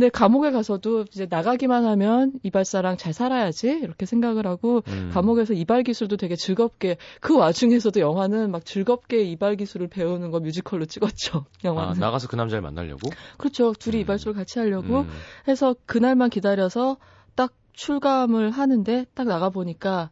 [0.00, 5.10] 근데 감옥에 가서도 이제 나가기만 하면 이발사랑 잘 살아야지 이렇게 생각을 하고 음.
[5.12, 10.86] 감옥에서 이발 기술도 되게 즐겁게 그 와중에서도 영화는 막 즐겁게 이발 기술을 배우는 거 뮤지컬로
[10.86, 11.44] 찍었죠.
[11.64, 11.90] 영화는.
[11.90, 13.10] 아, 나가서 그 남자를 만나려고?
[13.36, 13.74] 그렇죠.
[13.74, 14.00] 둘이 음.
[14.00, 15.10] 이발소를 같이 하려고 음.
[15.46, 16.96] 해서 그날만 기다려서
[17.34, 20.08] 딱 출감을 하는데 딱 나가 보니까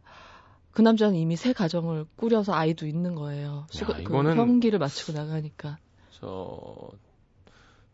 [0.71, 3.65] 그 남자는 이미 새 가정을 꾸려서 아이도 있는 거예요.
[3.81, 5.79] 야, 그 이거는 형기를 마치고 나가니까.
[6.11, 6.91] 저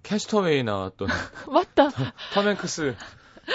[0.04, 1.08] 캐스터웨이 나왔던
[1.50, 1.90] 맞다.
[2.34, 2.94] 톰 행크스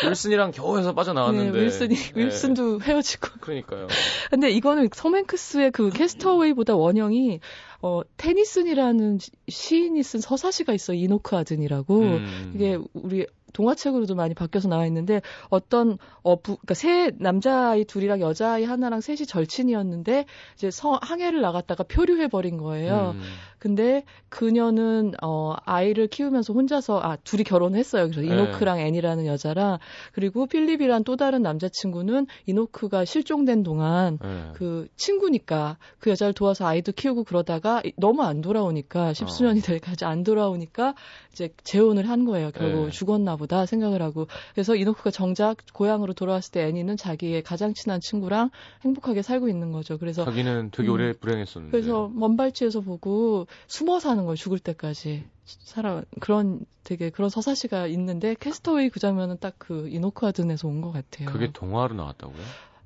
[0.07, 2.25] 윌슨이랑 겨우 해서 빠져나왔는데 네, 윌슨이 네.
[2.25, 3.87] 윌슨도 헤어지고 그러니까요.
[4.29, 7.39] 근데 이거는 톰 행크스의 그 캐스터웨이보다 원형이
[7.81, 12.51] 어 테니슨이라는 시인이 쓴 서사시가 있어 이노크 아든이라고 음.
[12.53, 18.63] 이게 우리 동화책으로도 많이 바뀌어서 나와 있는데 어떤 어 부, 그러니까 세 남자아이 둘이랑 여자아이
[18.63, 23.13] 하나랑 셋이 절친이었는데 이제 성 항해를 나갔다가 표류해 버린 거예요.
[23.15, 23.21] 음.
[23.59, 28.03] 근데 그녀는 어 아이를 키우면서 혼자서 아 둘이 결혼했어요.
[28.09, 28.27] 그래서 네.
[28.27, 29.79] 이노크랑 앤이라는 여자랑
[30.13, 34.51] 그리고 필립이란 또 다른 남자친구는 이노크가 실종된 동안 네.
[34.53, 40.05] 그 친구니까 그 여자를 도와서 아이도 키우고 그러다가 이- 너무 안 돌아오니까 십수년이 될 때까지
[40.05, 40.95] 안 돌아오니까
[41.33, 42.51] 이제 재혼을 한 거예요.
[42.51, 42.91] 결국 네.
[42.91, 48.51] 죽었나 보다 생각을 하고 그래서 이노크가 정작 고향으로 돌아왔을 때 애니는 자기의 가장 친한 친구랑
[48.83, 49.97] 행복하게 살고 있는 거죠.
[49.97, 50.93] 그래서 자기는 되게 음.
[50.93, 51.71] 오래 불행했었는데.
[51.71, 54.35] 그래서 먼 발치에서 보고 숨어 사는 거예요.
[54.35, 55.23] 죽을 때까지.
[55.45, 60.91] 살아 그런 되게 그런 서사시가 있는데 캐스터웨이 그 장면은 딱 그 이노크 하든에서 온 것
[60.91, 61.27] 같아요.
[61.27, 62.37] 그게 동화로 나왔다고요?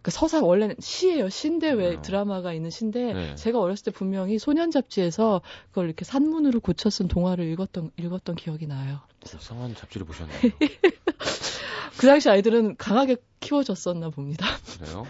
[0.01, 1.29] 그 서사 원래는 시예요.
[1.29, 2.01] 시인데 왜 어.
[2.01, 3.35] 드라마가 있는 시인데 네.
[3.35, 8.67] 제가 어렸을 때 분명히 소년 잡지에서 그걸 이렇게 산문으로 고쳐 쓴 동화를 읽었던 읽었던 기억이
[8.67, 8.99] 나요.
[9.25, 10.39] 이상한 잡지를 보셨네요.
[11.97, 14.45] 그 당시 아이들은 강하게 키워졌었나 봅니다.
[14.79, 15.05] 그래요?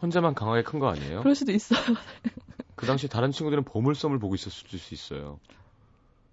[0.00, 1.20] 혼자만 강하게 큰 거 아니에요?
[1.20, 1.80] 그럴 수도 있어요.
[2.76, 5.38] 그 당시 다른 친구들은 보물섬을 보고 있었을 수 있어요.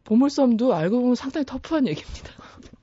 [0.04, 2.32] 보물섬도 알고 보면 상당히 터프한 얘기입니다.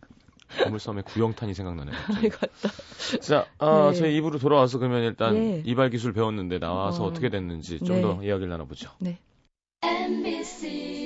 [0.64, 1.94] 보물섬의 구영탄이 생각나네요.
[2.16, 3.18] 알것 같다.
[3.20, 3.98] 자, 아, 네.
[3.98, 5.62] 저희 입으로 돌아와서 그러면 일단 네.
[5.66, 7.06] 이발 기술 배웠는데 나와서 어.
[7.08, 7.12] 어.
[7.12, 8.02] 떻게 됐는지 좀 네.
[8.02, 8.90] 더 이야기를 나눠보죠.
[9.00, 9.18] 네.
[9.82, 10.97] NBC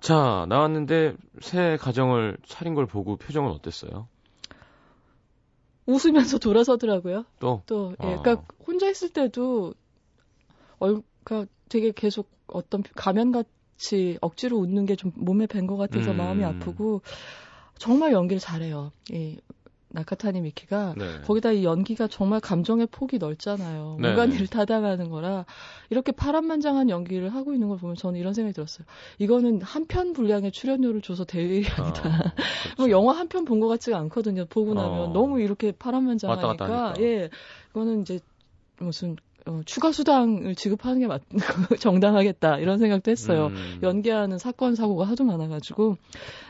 [0.00, 4.08] 자, 나왔는데 새 가정을 차린 걸 보고 표정은 어땠어요?
[5.84, 7.26] 웃으면서 돌아서더라고요.
[7.40, 8.22] 또 또, 예, 어.
[8.22, 9.74] 그러니까 혼자 있을 때도
[10.78, 13.46] 얼, 그러니까 되게 계속 어떤 가면 같
[13.92, 16.16] 이 억지로 웃는 게 좀 몸에 밴 것 같아서 음.
[16.16, 17.02] 마음이 아프고
[17.78, 18.92] 정말 연기를 잘해요.
[19.10, 19.36] 이
[19.88, 21.04] 나카타니 미키가 네.
[21.24, 23.98] 거기다 이 연기가 정말 감정의 폭이 넓잖아요.
[24.00, 24.34] 네, 네.
[24.34, 25.46] 일을 타당하는 거라
[25.90, 28.86] 이렇게 파란만장한 연기를 하고 있는 걸 보면 저는 이런 생각이 들었어요.
[29.18, 32.02] 이거는 한 편 분량의 출연료를 줘서 대회 어, 아니다.
[32.02, 32.30] 그렇죠.
[32.78, 34.44] 뭐 영화 한 편 본 것 같지가 않거든요.
[34.46, 35.12] 보고 나면 어.
[35.12, 36.94] 너무 이렇게 파란만장하니까 하니까.
[37.00, 37.30] 예,
[37.70, 38.18] 이거는 이제
[38.78, 41.22] 무슨 어, 추가 수당을 지급하는 게 맞,
[41.80, 43.48] 정당하겠다 이런 생각도 했어요.
[43.48, 43.78] 음.
[43.82, 45.96] 연기하는 사건 사고가 하도 많아가지고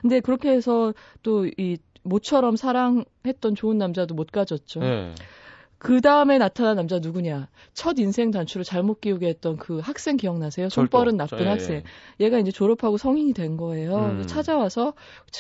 [0.03, 4.81] 근데 그렇게 해서 또 이 모처럼 사랑했던 좋은 남자도 못 가졌죠.
[4.81, 5.15] 네.
[5.79, 7.49] 그 다음에 나타난 남자 누구냐?
[7.75, 10.69] 첫 인생 단추를 잘못 끼우게 했던 그 학생 기억나세요?
[10.69, 11.13] 절도.
[11.13, 11.77] 나쁜 예, 학생.
[11.77, 12.25] 예.
[12.25, 13.97] 얘가 이제 졸업하고 성인이 된 거예요.
[13.97, 14.27] 음.
[14.27, 14.95] 찾아와서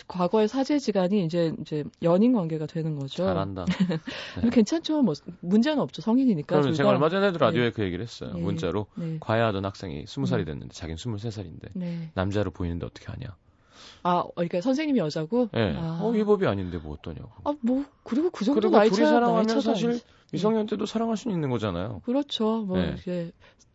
[0.07, 3.25] 과거의 사제지간이 이제 이제 연인 관계가 되는 거죠.
[3.25, 3.65] 잘한다.
[4.35, 5.03] 근데 괜찮죠.
[5.03, 6.03] 뭐 문제는 없죠.
[6.03, 6.47] 성인이니까.
[6.49, 6.93] 그러면 둘 제가 다.
[6.93, 8.33] 얼마 전에도 라디오에 그 얘기를 했어요.
[8.37, 8.41] 예.
[8.41, 9.17] 문자로 네.
[9.21, 10.45] 과외하던 학생이 20살이 음.
[10.45, 12.11] 됐는데 자기는 23살인데 네.
[12.15, 13.35] 남자로 보이는데 어떻게 하냐.
[14.03, 15.49] 아, 어, 그러니까 선생님이 여자고.
[15.55, 15.75] 예.
[15.77, 16.01] 아.
[16.03, 17.31] 어, 위법이 아닌데 뭐 어떠냐고.
[17.45, 20.01] 아, 뭐 그리고 그 정도 그리고 나이 둘이 차 사랑하면 나이 사실.
[20.33, 22.03] 미성년 때도 사랑할 수는 있는 거잖아요.
[22.05, 22.63] 그렇죠.
[22.63, 22.97] 뭐 네.
[22.99, 23.33] 이게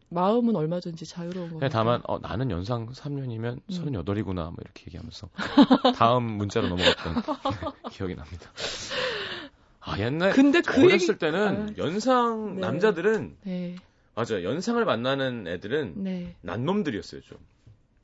[0.10, 1.60] 마음은 얼마든지 자유로운 거.
[1.60, 3.62] 네, 다만 어, 나는 연상 3년이면 음.
[3.70, 5.30] 38이구나 뭐 이렇게 얘기하면서
[5.96, 7.16] 다음 문자로 넘어갔던
[7.92, 8.52] 기억이 납니다.
[9.80, 12.62] 아 옛날 근데 그 어렸을 얘기 때는 연상 네.
[12.62, 13.76] 남자들은 네.
[14.14, 16.36] 맞아요 연상을 만나는 애들은 네.
[16.42, 17.38] 난놈들이었어요 좀.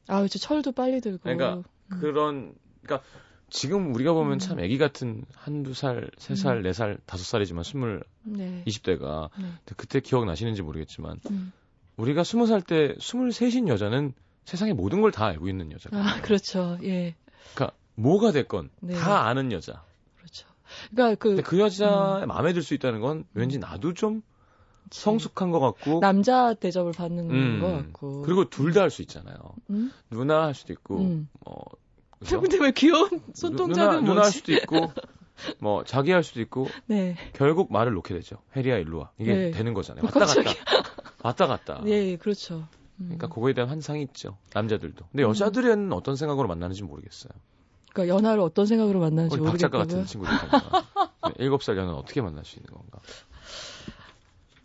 [0.08, 1.20] 아, 이제 철도 빨리 들고.
[1.24, 1.64] 그러니까 음.
[1.89, 3.08] 그런 그러니까
[3.50, 4.39] 지금 우리가 보면 음.
[4.39, 6.63] 참 아기 같은 한두 살, 세 살, 음.
[6.63, 8.63] 네 살, 다섯 살이지만 스물, 네.
[8.65, 9.47] 이십 대가 네.
[9.78, 11.54] 그때 기억 나시는지 모르겠지만 음.
[11.95, 14.13] 우리가 스무 살 때 스물셋인 여자는
[14.45, 15.97] 세상의 모든 걸 다 알고 있는 여자가.
[15.97, 16.78] 아, 그렇죠.
[16.84, 17.15] 예.
[17.54, 18.95] 그러니까 뭐가 됐건 네.
[18.95, 19.84] 다 아는 여자.
[20.17, 20.47] 그렇죠.
[20.91, 24.21] 그러니까 그 그 여자의 마음에 들 수 있다는 건 왠지 나도 좀
[24.91, 27.60] 성숙한 것 같고 남자 대접을 받는 음.
[27.62, 28.21] 것 같고.
[28.23, 29.36] 그리고 둘 다 할 수 있잖아요.
[29.69, 29.91] 음?
[30.10, 31.30] 누나 할 수도 있고 음.
[31.45, 31.63] 뭐
[32.19, 32.41] 그죠?
[32.41, 34.32] 근데 왜 귀여운 누- 손동작은 누나, 누나 할?
[34.32, 34.91] 수도 있고
[35.60, 37.15] 뭐 자기 할 수도 있고 네.
[37.34, 38.38] 결국 말을 놓게 되죠.
[38.56, 39.12] 해리야 일로 와.
[39.19, 39.52] 이게 네.
[39.52, 40.04] 되는 거잖아요.
[40.04, 40.52] 어, 왔다 갔다.
[41.23, 41.82] 왔다 갔다.
[41.86, 42.56] 예, 예, 그렇죠.
[43.00, 43.06] 음.
[43.10, 44.38] 그러니까 그거에 대한 환상이 있죠.
[44.54, 45.06] 남자들도.
[45.12, 47.32] 근데 여자들은 어떤 생각으로 만나는지 모르겠어요.
[47.93, 50.04] 그러니까 연하를 어떤 생각으로 만나는지 우리 박 작가 모르겠다고요.
[50.04, 50.34] 같은 친구들.
[51.30, 53.00] 네, 일곱 살 연은 어떻게 만날 수 있는 건가?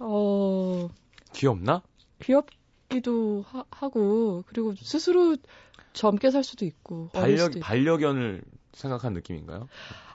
[0.05, 0.89] 어,
[1.33, 1.83] 귀엽나?
[2.21, 5.37] 귀엽기도 하, 고 그리고 스스로
[5.93, 7.49] 젊게 살 수도 있고 반려.
[7.61, 9.69] 반려견을 생각한 느낌인가요?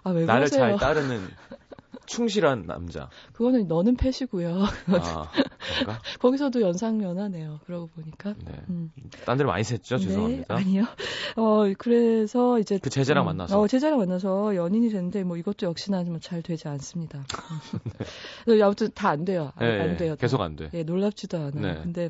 [0.04, 0.78] 아, 왜 나를 그러세요?
[0.78, 1.30] 잘 따르는
[2.06, 3.10] 충실한 남자.
[3.34, 4.64] 그거는 너는 패시고요.
[4.88, 6.00] 아, 그런가?
[6.20, 7.60] 거기서도 연상연하네요.
[7.66, 8.36] 그러고 보니까.
[8.46, 8.54] 네.
[8.70, 8.92] 음.
[9.26, 10.00] 딴 데로 많이 샜죠.
[10.00, 10.56] 죄송합니다.
[10.56, 10.84] 네, 아니요.
[11.36, 12.80] 어, 그래서 이제.
[12.82, 13.60] 그 제자랑 음, 만나서.
[13.60, 17.26] 어, 제자랑 만나서 연인이 됐는데, 뭐 이것도 역시나 뭐잘 되지 않습니다.
[17.74, 18.06] 네.
[18.46, 19.52] 그래서 아무튼 다 안 돼요.
[19.56, 20.16] 안, 예, 안 돼요.
[20.16, 20.22] 다.
[20.22, 20.70] 계속 안 돼.
[20.74, 21.52] 예, 놀랍지도 않아요.
[21.54, 21.80] 네.
[21.82, 22.10] 근데,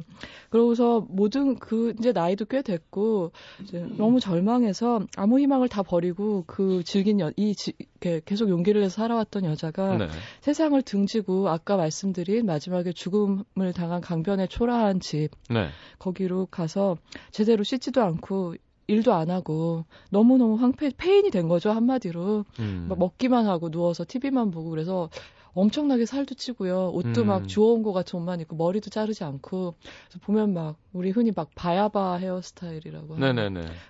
[0.49, 3.31] 그러고서 모든 그, 이제 나이도 꽤 됐고,
[3.63, 8.95] 이제 너무 절망해서 아무 희망을 다 버리고 그 즐긴 여, 이, 지, 계속 용기를 내서
[8.95, 10.07] 살아왔던 여자가 네.
[10.41, 15.69] 세상을 등지고 아까 말씀드린 마지막에 죽음 을 당한 강변의 초라한 집, 네.
[15.99, 16.97] 거기로 가서
[17.31, 18.55] 제대로 씻지도 않고
[18.87, 22.85] 일도 안 하고 너무너무 황폐 페인이 된 거죠 한마디로 음.
[22.87, 25.09] 막 먹기만 하고 누워서 TV만 보고 그래서
[25.53, 27.27] 엄청나게 살도 찌고요 옷도 음.
[27.27, 31.49] 막 주워온 것 같은 옷만 입고 머리도 자르지 않고 그래서 보면 막 우리 흔히 막
[31.55, 33.25] 바야바 헤어스타일이라고 하는.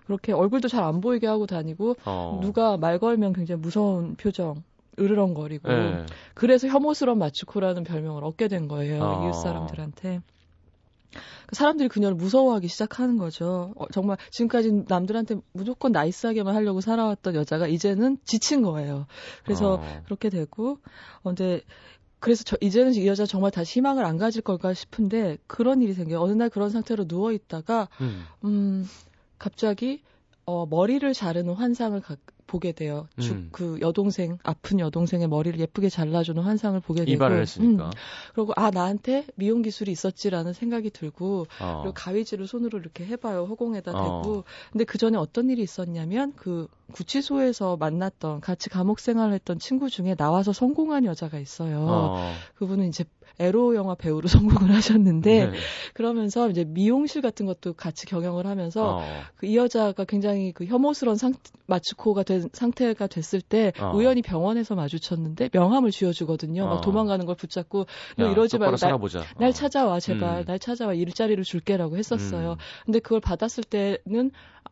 [0.05, 2.39] 그렇게 얼굴도 잘 안 보이게 하고 다니고 어.
[2.41, 4.63] 누가 말 걸면 굉장히 무서운 표정
[4.99, 6.05] 으르렁거리고 네.
[6.33, 9.25] 그래서 혐오스러운 마츠코라는 별명을 얻게 된 거예요 어.
[9.25, 10.21] 이웃 사람들한테.
[11.47, 13.73] 그 사람들이 그녀를 무서워하기 시작하는 거죠.
[13.77, 19.07] 어, 정말 지금까지 남들한테 무조건 nice하게만 하려고 살아왔던 여자가 이제는 지친 거예요.
[19.45, 20.01] 그래서 어.
[20.05, 20.79] 그렇게 되고
[21.23, 21.61] 어, 근데
[22.19, 26.19] 그래서 저 이제는 이 여자 정말 다시 희망을 안 가질 걸까 싶은데 그런 일이 생겨요.
[26.19, 28.25] 어느 날 그런 상태로 누워 있다가 음.
[28.43, 28.89] 음
[29.39, 30.03] 갑자기
[30.45, 33.07] 어 머리를 자르는 환상을 가- 보게 돼요.
[33.19, 33.49] 죽, 음.
[33.51, 37.87] 그 여동생 아픈 여동생의 머리를 예쁘게 잘라주는 환상을 보게 되고 이발을 했으니까.
[37.87, 37.91] 음,
[38.33, 41.79] 그리고 아 나한테 미용 기술이 있었지라는 생각이 들고 어.
[41.81, 44.21] 그리고 가위질을 손으로 이렇게 해봐요 허공에다 어.
[44.21, 50.15] 대고 근데 그 전에 어떤 일이 있었냐면 그 구치소에서 만났던 같이 감옥 생활했던 친구 중에
[50.15, 51.85] 나와서 성공한 여자가 있어요.
[51.87, 52.33] 어.
[52.55, 53.03] 그분은 이제
[53.39, 54.27] 에로 영화 배우로
[54.67, 55.57] 성공을 하셨는데 네.
[55.93, 59.03] 그러면서 이제 미용실 같은 것도 같이 경영을 하면서 어.
[59.35, 61.33] 그이 여자가 굉장히 그 혐오스러운 상
[61.67, 63.91] 마츠코가 된 상태가 됐을 때 어.
[63.93, 66.63] 우연히 병원에서 마주쳤는데 명함을 쥐어주거든요.
[66.63, 66.67] 어.
[66.67, 67.85] 막 도망가는 걸 붙잡고
[68.17, 69.23] 너 야, 이러지 말고 날, 살아보자.
[69.37, 69.51] 날 어.
[69.51, 70.45] 찾아와 제발 음.
[70.45, 72.51] 날 찾아와 일자리를 줄게라고 했었어요.
[72.53, 72.57] 음.
[72.85, 74.31] 근데 그걸 받았을 때는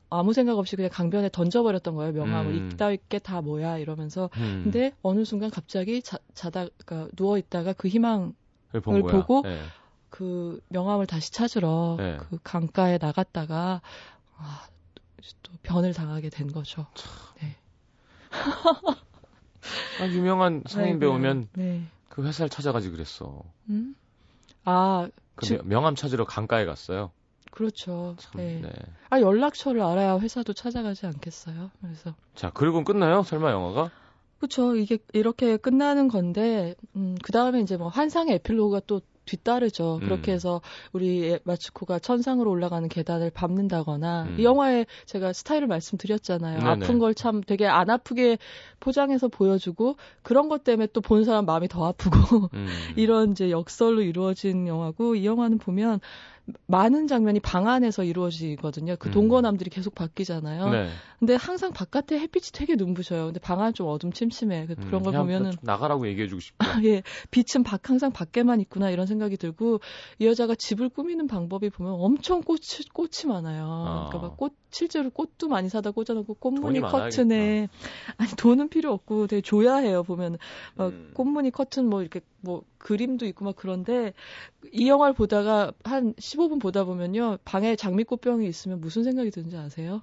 [0.10, 2.70] 아무 생각 없이 그냥 강변에 던져버렸던 거예요 명함을 음.
[2.72, 4.62] 이따위 게 다 뭐야 이러면서 음.
[4.64, 8.34] 근데 어느 순간 갑자기 자, 자다가 누워 있다가 그 희망
[8.82, 9.12] 그걸 거야.
[9.26, 9.62] 보고 네.
[10.10, 12.18] 그 명함을 다시 찾으러 네.
[12.30, 13.82] 그 강가에 나갔다가
[14.38, 14.68] 아,
[15.44, 16.88] 또 변을 당하게 된 거죠.
[17.42, 17.56] 네.
[20.00, 21.00] 아, 유명한 성인 아이고요.
[21.00, 21.84] 배우면 네.
[22.10, 23.44] 그 회사를 찾아가지 그랬어.
[23.70, 23.96] 음?
[24.64, 27.12] 아, 그 즉- 명- 명함 찾으러 강가에 갔어요.
[27.52, 28.16] 그렇죠.
[28.20, 28.60] 참, 네.
[28.62, 28.72] 네.
[29.10, 31.72] 아, 연락처를 알아야 회사도 찾아가지 않겠어요?
[31.82, 32.14] 그래서.
[32.36, 33.24] 자, 그리고 끝나요?
[33.24, 33.92] 설마 영화가?
[34.48, 34.76] 그렇죠.
[34.76, 39.96] 이게 이렇게 끝나는 건데, 음, 그 다음에 이제 뭐 환상의 에필로그가 또 뒤따르죠.
[39.96, 40.00] 음.
[40.02, 40.62] 그렇게 해서
[40.94, 44.40] 우리 마츠코가 천상으로 올라가는 계단을 밟는다거나, 음.
[44.40, 46.60] 이 영화에 제가 스타일을 말씀드렸잖아요.
[46.60, 46.70] 네네.
[46.70, 48.38] 아픈 걸 참 되게 안 아프게
[48.80, 52.68] 포장해서 보여주고, 그런 것 때문에 또 본 사람 마음이 더 아프고, 음.
[53.00, 56.00] 이런 이제 역설로 이루어진 영화고 이 영화는 보면
[56.68, 58.98] 많은 장면이 방 안에서 이루어지거든요.
[59.00, 59.12] 그 음.
[59.12, 60.70] 동거남들이 계속 바뀌잖아요.
[60.70, 60.90] 네.
[61.20, 63.26] 근데 항상 바깥에 햇빛이 되게 눈부셔요.
[63.26, 64.68] 근데 방 안 좀 어둠 침침해.
[64.68, 66.66] 그- 음, 그런 걸 보면은 좀 나가라고 얘기해주고 싶고.
[66.86, 69.80] 예, 빛은 밖 항상 밖에만 있구나 이런 생각이 들고
[70.20, 72.60] 이 여자가 집을 꾸미는 방법이 보면 엄청 꽃이
[72.94, 73.66] 꽃이 많아요.
[73.68, 74.08] 아.
[74.10, 77.70] 그러니까 막 꽃 실제로 꽃도 많이 사다 꽂아놓고 꽃무늬 커튼에
[78.18, 80.38] 아니 돈은 필요 없고 되게 조야해요 보면
[80.76, 81.12] 막 음.
[81.14, 84.12] 꽃무늬 커튼 뭐 이렇게 뭐 그림도 있고 막 그런데
[84.74, 90.02] 이 영화를 보다가 한 15분 보다 보면요 방에 장미꽃병이 있으면 무슨 생각이 드는지 아세요?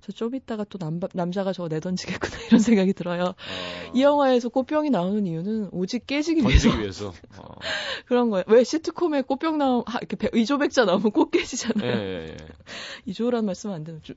[0.00, 3.24] 저 좀 이따가 또 남, 남자가 저거 내던지겠구나 이런 생각이 들어요.
[3.24, 7.12] 어, 이 영화에서 꽃병이 나오는 이유는 오직 깨지기 위해서 위해서.
[7.38, 7.44] 어.
[8.06, 8.44] 그런 거예요.
[8.48, 11.90] 왜 시트콤에 꽃병 나오면 하, 이렇게 배- 이조백자 나오면 꽃 깨지잖아요.
[11.90, 12.36] 예, 예, 예.
[13.06, 14.14] 이조란 말씀 안 되는 주-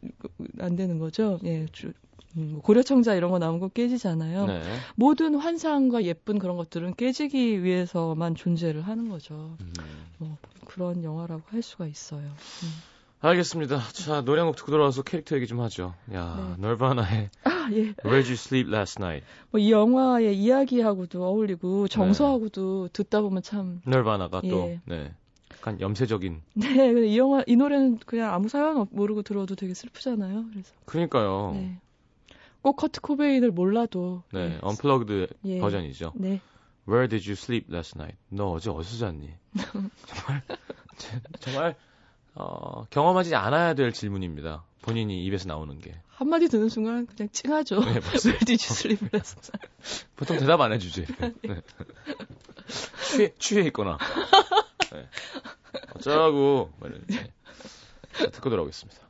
[0.60, 1.40] 안 되는 거죠.
[1.44, 1.92] 예, 주,
[2.38, 4.46] 음, 고려청자 이런 거 나오면 꽃 깨지잖아요.
[4.48, 4.62] 네.
[4.96, 9.58] 모든 환상과 예쁜 그런 것들은 깨지기 위해서만 존재를 하는 거죠.
[9.62, 9.74] 음.
[10.18, 12.22] 뭐 그런 영화라고 할 수가 있어요.
[12.24, 12.93] 음.
[13.26, 13.80] 알겠습니다.
[13.94, 15.94] 자, 노래 한 곡 듣고 돌아와서 캐릭터 얘기 좀 하죠.
[16.14, 17.76] 야, 널바나의 아, 예.
[18.04, 19.26] Where Did You Sleep Last Night?
[19.52, 24.82] 뭐 이 영화의 이야기하고도 어울리고 정서하고도 듣다 보면 참 널바나가 또, 예.
[24.86, 25.14] 네.
[25.54, 26.42] 약간 염세적인.
[26.56, 30.46] 네, 근데 이 영화 이 노래는 그냥 아무 사연 없- 모르고 들어도 되게 슬프잖아요.
[30.52, 31.52] 그래서 그러니까요.
[31.54, 31.80] 네, 네.
[32.62, 34.58] 꼭 커트 코베인을 몰라도 네.
[34.62, 35.60] 언플러그드 예.
[35.60, 36.12] 버전이죠.
[36.16, 36.42] 네.
[36.86, 38.18] Where Did You Sleep Last Night?
[38.28, 39.30] 너 어제 어디서 잤니?
[40.08, 40.42] 정말,
[41.40, 41.76] 정말,
[42.36, 44.64] 어, 경험하지 않아야 될 질문입니다.
[44.82, 45.96] 본인이 입에서 나오는 게.
[46.10, 47.80] 한마디 듣는 순간 그냥 찡하죠.
[47.80, 48.98] 네, night?
[50.16, 51.06] 보통 대답 안 해주지.
[51.44, 51.62] 네.
[53.02, 53.98] 취해, 취해 있거나.
[54.92, 55.08] 네.
[55.96, 56.72] 어쩌라고.
[56.78, 57.32] 뭐 네.
[58.14, 59.02] 자, 듣고 돌아오겠습니다.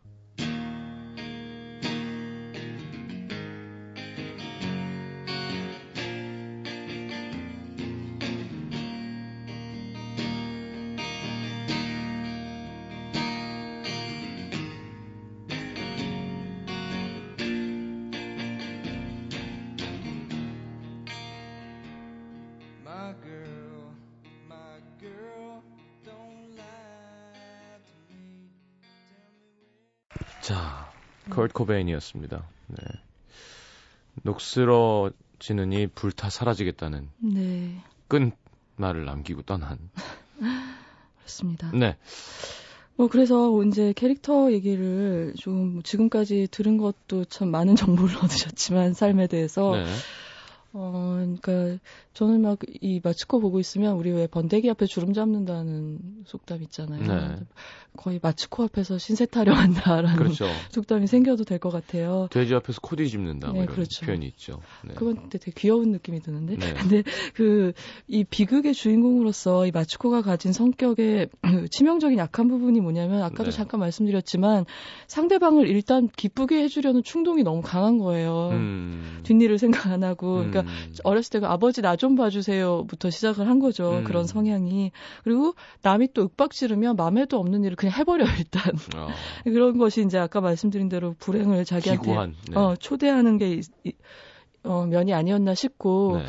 [30.43, 30.91] 자,
[31.29, 32.45] 컬트 코베인이었습니다.
[32.67, 32.77] 네.
[34.23, 38.33] 녹슬어지느니 불타 사라지겠다는 네, 끈
[38.75, 39.79] 말을 남기고 떠난.
[41.19, 41.71] 그렇습니다.
[41.71, 41.95] 네.
[42.97, 49.77] 뭐 그래서 이제 캐릭터 얘기를 좀 지금까지 들은 것도 참 많은 정보를 얻으셨지만 삶에 대해서
[49.77, 49.85] 네.
[50.73, 51.81] 어 그러니까
[52.13, 57.01] 저는 막 이 마츠코 보고 있으면 우리 왜 번데기 앞에 주름 잡는다는 속담 있잖아요.
[57.01, 57.35] 네.
[57.95, 60.45] 거의 마츠코 앞에서 신세 타령한다라는 그렇죠.
[60.71, 62.27] 속담이 생겨도 될 것 같아요.
[62.31, 63.47] 돼지 앞에서 코디 짚는다.
[63.47, 64.05] 뭐 네, 이런 그렇죠.
[64.05, 64.59] 표현이 있죠.
[64.83, 64.93] 네.
[64.95, 66.57] 그건 되게 귀여운 느낌이 드는데.
[66.57, 66.73] 네.
[66.73, 67.03] 근데
[67.33, 67.73] 그
[68.07, 71.29] 이 비극의 주인공으로서 이 마츠코가 가진 성격의
[71.71, 73.51] 치명적인 약한 부분이 뭐냐면 아까도 네.
[73.51, 74.65] 잠깐 말씀드렸지만
[75.07, 78.49] 상대방을 일단 기쁘게 해주려는 충동이 너무 강한 거예요.
[78.51, 79.21] 음.
[79.23, 80.35] 뒷일을 생각 안 하고.
[80.35, 80.93] 그러니까 음.
[81.03, 83.99] 어렸을 때 그 아버지 나좀 봐주세요부터 시작을 한 거죠.
[83.99, 84.03] 음.
[84.03, 84.91] 그런 성향이.
[85.23, 88.73] 그리고 남이 또 윽박 지르면 마음에도 없는 일을 그냥 해버려 일단.
[88.97, 89.07] 어,
[89.45, 92.35] 그런 것이 이제 아까 말씀드린 대로 불행을 자기한테 기구한.
[92.49, 92.57] 네.
[92.57, 93.61] 어, 초대하는 게
[94.65, 96.17] 어, 면이 아니었나 싶고.
[96.17, 96.25] 네.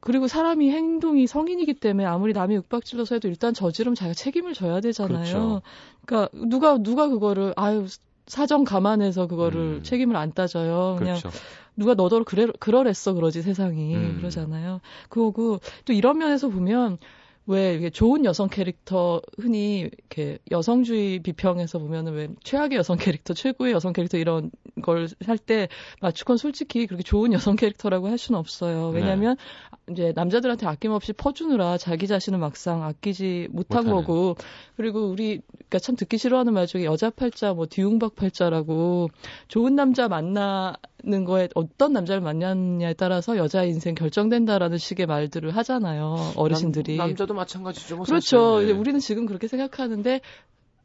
[0.00, 5.18] 그리고 사람이 행동이 성인이기 때문에 아무리 남이 윽박질러서 해도 일단 저지르면 자기가 책임을 져야 되잖아요.
[5.18, 5.62] 그렇죠.
[6.06, 7.86] 러니까 누가 누가 그거를 아유
[8.26, 9.82] 사정 감안해서 그거를 음.
[9.82, 10.96] 책임을 안 따져요.
[10.98, 11.30] 그냥 그렇죠.
[11.76, 14.16] 누가 너더러 그래 그러랬어 그러지 세상이 음.
[14.18, 14.80] 그러잖아요.
[15.08, 16.98] 그거고 또 이런 면에서 보면
[17.46, 23.72] 왜 이게 좋은 여성 캐릭터 흔히 이렇게 여성주의 비평에서 보면은 왜 최악의 여성 캐릭터, 최고의
[23.72, 24.50] 여성 캐릭터 이런
[24.82, 25.68] 걸 할 때
[26.00, 28.88] 마추콘 솔직히 그렇게 좋은 여성 캐릭터라고 할 수는 없어요.
[28.88, 29.36] 왜냐하면
[29.86, 29.92] 네.
[29.92, 34.04] 이제 남자들한테 아낌없이 퍼주느라 자기 자신을 막상 아끼지 못한 못하는.
[34.06, 34.36] 거고
[34.76, 39.10] 그리고 우리 그러니까 참 듣기 싫어하는 말 중에 여자 팔자 뭐 뒤웅박 팔자라고
[39.48, 46.96] 좋은 남자 만나는 거에 어떤 남자를 만나느냐에 따라서 여자 인생 결정된다라는 식의 말들을 하잖아요 어르신들이
[46.96, 47.96] 남, 자도 마찬가지죠.
[47.96, 48.64] 뭐 그렇죠 사실.
[48.64, 48.78] 이제 네.
[48.78, 50.20] 우리는 지금 그렇게 생각하는데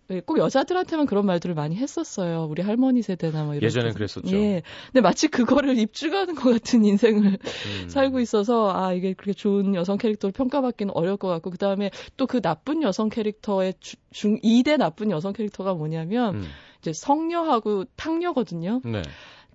[0.10, 3.93] 네, 꼭 여자들한테만 그런 말들을 많이 했었어요 우리 할머니 세대나 뭐 이런 예전엔.
[3.93, 4.34] 그랬었죠.
[4.38, 7.89] 예 근데 마치 그거를 입주가는 것 같은 인생을 음.
[7.89, 12.26] 살고 있어서 아 이게 그렇게 좋은 여성 캐릭터로 평가받기는 어려울 것 같고 그 다음에 또
[12.26, 16.48] 그 나쁜 여성 캐릭터의 주, 중 2대 나쁜 여성 캐릭터가 뭐냐면 음.
[16.80, 18.82] 이제 성녀하고 탕녀거든요.
[18.86, 19.02] 네.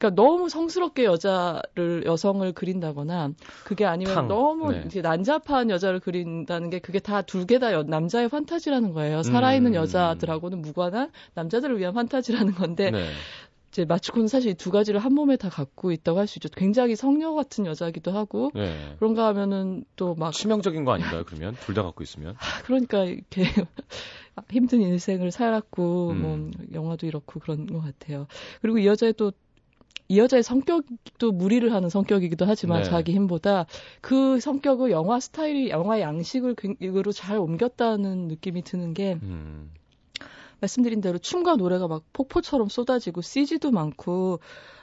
[0.02, 3.30] 그러니까 너무 성스럽게 여자를 여성을 그린다거나
[3.64, 4.28] 그게 아니면 탕.
[4.28, 4.82] 너무 네.
[4.86, 9.22] 이제 난잡한 여자를 그린다는 게 그게 다 둘 개 다 남자의 판타지라는 거예요.
[9.22, 9.74] 살아있는 음.
[9.76, 13.06] 여자들하고는 무관한 남자들을 위한 판타지라는 건데 네.
[13.70, 16.48] 이제 마츠코는 사실 이두 가지를 한 몸에 다 갖고 있다고 할 수 있죠.
[16.48, 18.96] 굉장히 성녀 같은 여자기도 하고 네.
[18.98, 21.22] 그런가 하면은 또 막 치명적인 거 아닌가요?
[21.24, 22.34] 그러면 둘 다 갖고 있으면.
[22.64, 23.44] 그러니까 이렇게
[24.50, 26.20] 힘든 인생을 살았고 음.
[26.22, 28.26] 뭐 영화도 이렇고 그런 것 같아요.
[28.62, 29.32] 그리고 이 여자의 또
[30.12, 32.90] 이 여자의 성격도 무리를 하는 성격이기도 하지만 네.
[32.90, 33.64] 자기 힘보다
[34.02, 39.70] 그 성격을 영화 스타일이 영화 양식을 으로 잘 옮겼다는 느낌이 드는 게 음.
[40.60, 44.40] 말씀드린 대로 춤과 노래가 막 폭포처럼 쏟아지고 CG도 많고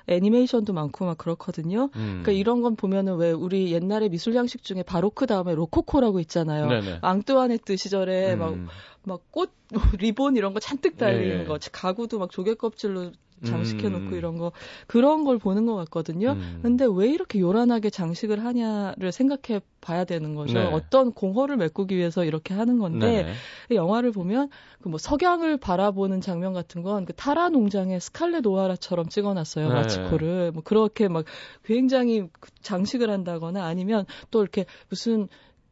[0.07, 1.91] 애니메이션도 많고 막 그렇거든요.
[1.95, 2.21] 음.
[2.23, 6.67] 그러니까 이런 건 보면은 왜 우리 옛날에 미술 양식 중에 바로크 다음에 로코코라고 있잖아요.
[6.67, 6.99] 네네.
[7.03, 8.67] 앙뚜아네트 시절에 막 음.
[9.03, 9.51] 막꽃
[9.99, 11.43] 리본 이런 거 잔뜩 달리는 예.
[11.45, 13.11] 거 가구도 막 조개 껍질로
[13.44, 14.14] 장식해 놓고 음.
[14.14, 14.52] 이런 거
[14.88, 16.32] 그런 걸 보는 것 같거든요.
[16.34, 16.60] 음.
[16.62, 20.60] 근데 왜 이렇게 요란하게 장식을 하냐를 생각해 봐야 되는 거죠.
[20.60, 20.66] 네.
[20.66, 23.34] 어떤 공허를 메꾸기 위해서 이렇게 하는 건데.
[23.72, 24.50] 이 영화를 보면
[24.82, 29.74] 그 뭐 석양을 바라보는 장면 같은 건 그 타라 농장의 스칼렛 오하라처럼 찍어놨어요 네.
[29.74, 31.26] 마치코를 뭐 그렇게 막
[31.64, 35.28] 굉장히 그 장식을 한다거나 아니면 또 이렇게 무슨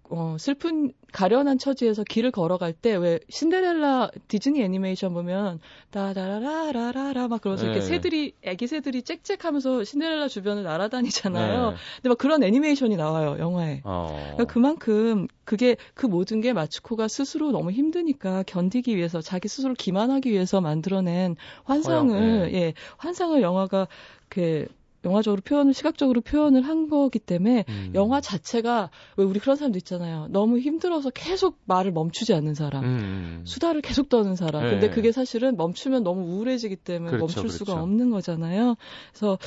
[0.10, 5.60] 어 슬픈 가련한 처지에서 길을 걸어갈 때 왜 신데렐라 디즈니 애니메이션 보면
[5.92, 7.86] 다다라라라라 막 그러면서 이렇게 네.
[7.86, 11.72] 새들이 애기 새들이 짹짹하면서 신데렐라 주변을 날아다니잖아요.
[11.72, 11.76] 네.
[11.98, 13.82] 근데 막 그런 애니메이션이 나와요 영화에.
[13.84, 14.16] 어.
[14.34, 20.30] 그러니까 그만큼 그게 그 모든 게 마츠코가 스스로 너무 힘드니까 견디기 위해서 자기 스스로 기만하기
[20.30, 21.36] 위해서 만들어낸
[21.66, 23.88] 환상을 허영, 예 환상을 영화가
[24.30, 24.68] 그
[25.08, 27.92] 영화적으로 표현을 시각적으로 표현을 한 거기 때문에 음.
[27.96, 33.42] 영화 자체가 왜 우리 그런 사람도 있잖아요 너무 힘들어서 계속 말을 멈추지 않는 사람 음.
[33.46, 34.64] 수다를 계속 떠는 사람.
[34.64, 34.72] 네.
[34.72, 37.84] 근데 그게 사실은 멈추면 너무 우울해지기 때문에 그렇죠, 멈출 수가 그렇죠.
[37.84, 38.76] 없는 거잖아요.
[39.12, 39.38] 그래서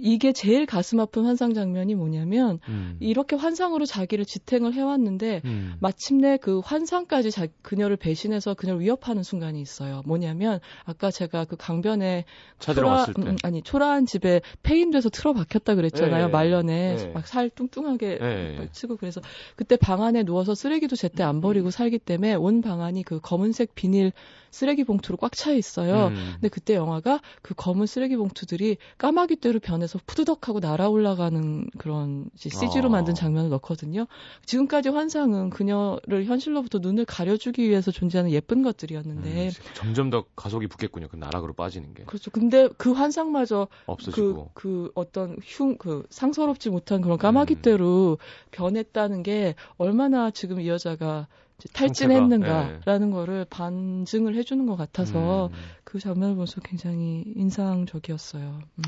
[0.00, 2.96] 이게 제일 가슴 아픈 환상 장면이 뭐냐면 음.
[3.00, 5.74] 이렇게 환상으로 자기를 지탱을 해왔는데 음.
[5.80, 10.02] 마침내 그 환상까지 자, 그녀를 배신해서 그녀를 위협하는 순간이 있어요.
[10.04, 12.24] 뭐냐면 아까 제가 그 강변에
[12.58, 13.22] 차 들어갔을 때.
[13.22, 16.24] 음, 아니 초라한 집에 폐인돼서 틀어박혔다 그랬잖아요.
[16.26, 17.06] 예, 말년에 예.
[17.08, 18.56] 막살 뚱뚱하게 예.
[18.58, 19.20] 막 치고 그래서
[19.56, 23.76] 그때 방 안에 누워서 쓰레기도 제때 안 버리고 살기 때문에 온 방 안이 그 검은색
[23.76, 24.12] 비닐
[24.50, 26.08] 쓰레기 봉투로 꽉 차 있어요.
[26.08, 26.30] 음.
[26.34, 32.88] 근데 그때 영화가 그 검은 쓰레기 봉투들이 까마귀 떼로 변해서 푸드덕하고 날아 올라가는 그런 CG로
[32.88, 32.90] 아.
[32.90, 34.06] 만든 장면을 넣거든요.
[34.46, 41.08] 지금까지 환상은 그녀를 현실로부터 눈을 가려주기 위해서 존재하는 예쁜 것들이었는데 음, 점점 더 가속이 붙겠군요.
[41.08, 42.30] 그 나락으로 빠지는 게 그렇죠.
[42.30, 44.50] 근데 그 환상마저 그, 없어지고.
[44.54, 48.18] 그 어떤 흉, 그 상서롭지 못한 그런 까마귀 떼로
[48.50, 51.28] 변했다는 게 얼마나 지금 이 여자가
[51.72, 55.52] 탈진했는가라는 거를 반증을 해주는 것 같아서 음.
[55.84, 58.60] 그 장면을 보면서 굉장히 인상적이었어요.
[58.78, 58.82] 음.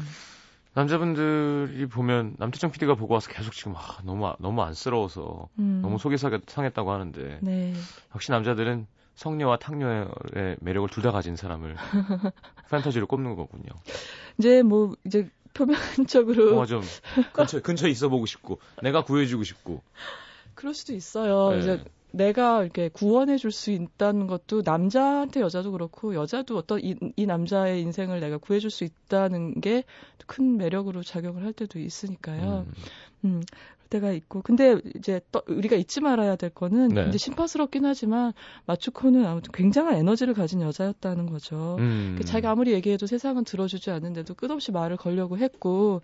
[0.73, 5.81] 남자분들이 보면 남태정 PD가 보고 와서 계속 지금 아, 너무 아- 너무 안쓰러워서 음.
[5.83, 7.75] 너무 속이 상- 상했다고 하는데 네.
[8.15, 11.75] 역시 남자들은 성녀와 탕녀의 매력을 둘 다 가진 사람을
[12.71, 13.65] 판타지로 꼽는 거군요.
[14.39, 16.83] 이제 뭐 이제 표면적으로 뭔가 좀
[17.35, 19.83] 근처 근처에 있어 보고 싶고 내가 구해주고 싶고.
[20.61, 21.53] 그럴 수도 있어요.
[21.53, 21.61] 네.
[21.61, 27.25] 이제 내가 이렇게 구원해 줄 수 있다는 것도 남자한테 여자도 그렇고 여자도 어떤 이, 이
[27.25, 29.85] 남자의 인생을 내가 구해 줄 수 있다는 게
[30.31, 32.67] 큰 매력으로 작용을 할 때도 있으니까요.
[32.69, 32.73] 음.
[33.25, 33.43] 음.
[33.91, 34.41] 때가 있고.
[34.43, 37.09] 근데 이제 또 우리가 잊지 말아야 될 거는 네.
[37.09, 38.33] 이제 심파스럽긴 하지만
[38.67, 41.75] 마츠코는 아무튼 굉장한 에너지를 가진 여자였다는 거죠.
[41.81, 42.15] 음.
[42.17, 46.03] 그 자기가 아무리 얘기해도 세상은 들어주지 않는데도 끝없이 말을 걸려고 했고,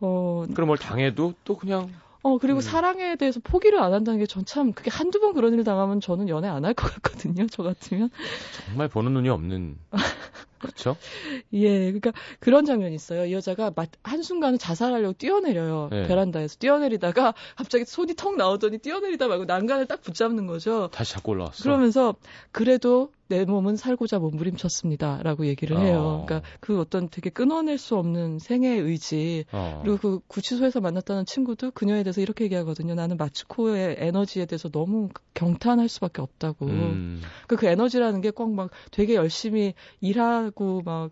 [0.00, 1.90] 어, 그럼 뭘 당해도 또 그냥
[2.24, 2.60] 어, 그리고 음.
[2.62, 6.28] 사랑에 대해서 포기를 안 한다는 게 전 참, 그게 한두 번 그런 일 당하면 저는
[6.28, 8.10] 연애 안 할 것 같거든요, 저 같으면.
[8.50, 9.76] 정말 보는 눈이 없는
[10.64, 10.96] 그렇죠?
[11.52, 13.26] 예, 그러니까 그런 장면이 있어요.
[13.26, 15.88] 이 여자가 마- 한순간에 자살하려고 뛰어내려요.
[15.90, 16.06] 네.
[16.08, 20.88] 베란다에서 뛰어내리다가 갑자기 손이 턱 나오더니 뛰어내리다 말고 난간을 딱 붙잡는 거죠.
[20.92, 21.62] 다시 잡고 올라왔어.
[21.62, 22.14] 그러면서
[22.52, 26.20] 그래도 내 몸은 살고자 몸부림쳤습니다 라고 얘기를 해요.
[26.22, 26.24] 어.
[26.26, 29.80] 그러니까 그 어떤 되게 끊어낼 수 없는 생애 의지 어.
[29.82, 32.94] 그리고 그 구치소에서 만났다는 친구도 그녀에 대해서 이렇게 얘기하거든요.
[32.94, 36.66] 나는 마츠코의 에너지에 대해서 너무 경탄할 수밖에 없다고.
[36.66, 37.22] 음.
[37.46, 41.10] 그, 그 에너지라는 게 꼭 막 되게 열심히 일하 고 막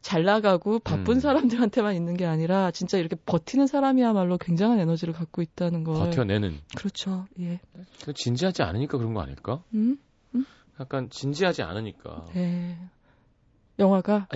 [0.00, 1.20] 잘 나가고 바쁜 음.
[1.20, 5.94] 사람들한테만 있는 게 아니라 진짜 이렇게 버티는 사람이야말로 굉장한 에너지를 갖고 있다는 걸.
[5.94, 6.58] 버텨내는.
[6.76, 7.24] 그렇죠.
[7.40, 7.58] 예.
[8.04, 9.62] 그 진지하지 않으니까 그런 거 아닐까?
[9.72, 9.96] 음?
[10.78, 12.76] 약간 진지하지 않으니까 네.
[13.78, 14.28] 영화가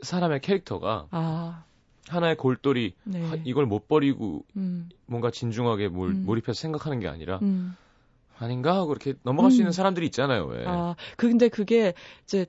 [0.00, 1.64] 사람의 캐릭터가 아,
[2.08, 3.22] 하나의 골똘히 네.
[3.24, 6.24] 하- 이걸 못 버리고 음, 뭔가 진중하게 몰, 음.
[6.26, 7.76] 몰입해서 생각하는 게 아니라 음.
[8.38, 9.60] 아닌가 하고 이렇게 넘어갈 수 음.
[9.62, 10.46] 있는 사람들이 있잖아요.
[10.46, 10.64] 왜?
[10.66, 11.94] 아, 그 근데 그게
[12.24, 12.46] 이제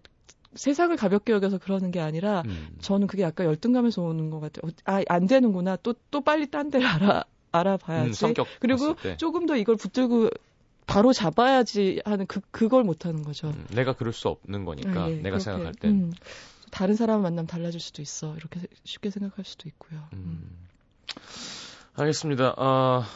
[0.56, 2.76] 세상을 가볍게 여겨서 그러는 게 아니라 음.
[2.82, 4.70] 저는 그게 약간 열등감에서 오는 것 같아요.
[4.70, 5.78] 어, 아, 안 되는구나.
[5.78, 8.10] 또, 또 빨리 딴 데를 알아, 알아봐야지.
[8.10, 8.96] 음, 성격 그리고.
[9.18, 10.30] 조금 더 이걸 붙들고
[10.86, 13.48] 바로 잡아야지 하는 그, 그걸 못 하는 거죠.
[13.48, 16.12] 음, 내가 그럴 수 없는 거니까 아, 예, 내가 그렇게, 생각할 땐 음,
[16.72, 18.36] 다른 사람을 만나면 달라질 수도 있어.
[18.36, 20.00] 이렇게 쉽게 생각할 수도 있고요.
[20.14, 20.18] 음.
[20.18, 20.68] 음.
[21.96, 22.56] 알겠습니다.
[22.58, 23.08] 아,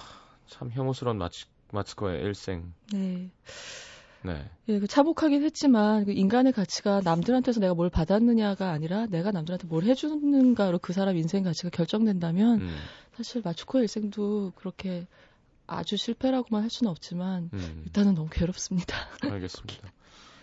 [0.48, 2.74] 참 혐오스러운 마츠, 마츠코의 일생.
[2.94, 3.30] 네.
[4.28, 4.50] 네.
[4.68, 9.84] 예, 그 차복하긴 했지만 그 인간의 가치가 남들한테서 내가 뭘 받았느냐가 아니라 내가 남들한테 뭘
[9.84, 12.78] 해주는가로 그 사람 인생 가치가 결정된다면 음,
[13.16, 15.08] 사실 마츠코의 일생도 그렇게
[15.66, 18.96] 아주 실패라고만 할 수는 없지만 음, 일단은 너무 괴롭습니다.
[19.24, 19.92] 알겠습니다.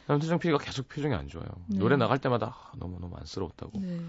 [0.07, 1.47] 남태정 PD가 계속 표정이 안 좋아요.
[1.67, 1.79] 네.
[1.79, 3.81] 노래 나갈 때마다 아, 너무 너무 안쓰러웠다고.
[3.81, 4.01] 네.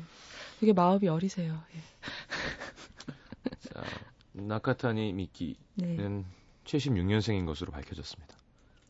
[0.59, 1.61] 되게 마음이 어리세요.
[1.73, 1.79] 예.
[3.73, 3.83] 자,
[4.33, 6.23] 나카타니 미키는 네.
[6.65, 8.35] 76년생인 것으로 밝혀졌습니다.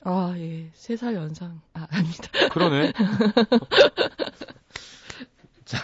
[0.07, 0.69] 아, 예.
[0.73, 1.61] 세살 연상.
[1.73, 2.29] 아, 아닙니다.
[2.51, 2.93] 그러네.
[5.65, 5.79] 자,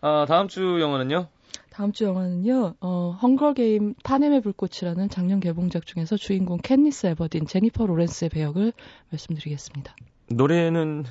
[0.00, 1.28] 아, 다음 주 영화는요?
[1.70, 7.86] 다음 주 영화는요, 어, 헝거 게임 판엠의 불꽃이라는 작년 개봉작 중에서 주인공 캣니스 에버딘, 제니퍼
[7.86, 8.72] 로렌스의 배역을
[9.12, 9.94] 말씀드리겠습니다.
[10.28, 11.04] 노래는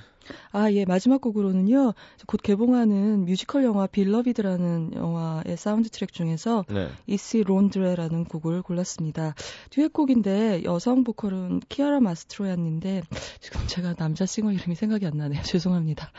[0.52, 1.94] 아, 예, 마지막 곡으로는요,
[2.26, 6.90] 곧 개봉하는 뮤지컬 영화 Beloved라는 영화의 사운드 트랙 중에서 네.
[7.06, 9.36] Ici Londres라는 곡을 골랐습니다.
[9.70, 13.04] 듀엣곡인데 여성 보컬은 키아라 마스트로얀니인데
[13.40, 15.42] 지금 제가 남자 싱어 이름이 생각이 안 나네요.
[15.44, 16.12] 죄송합니다.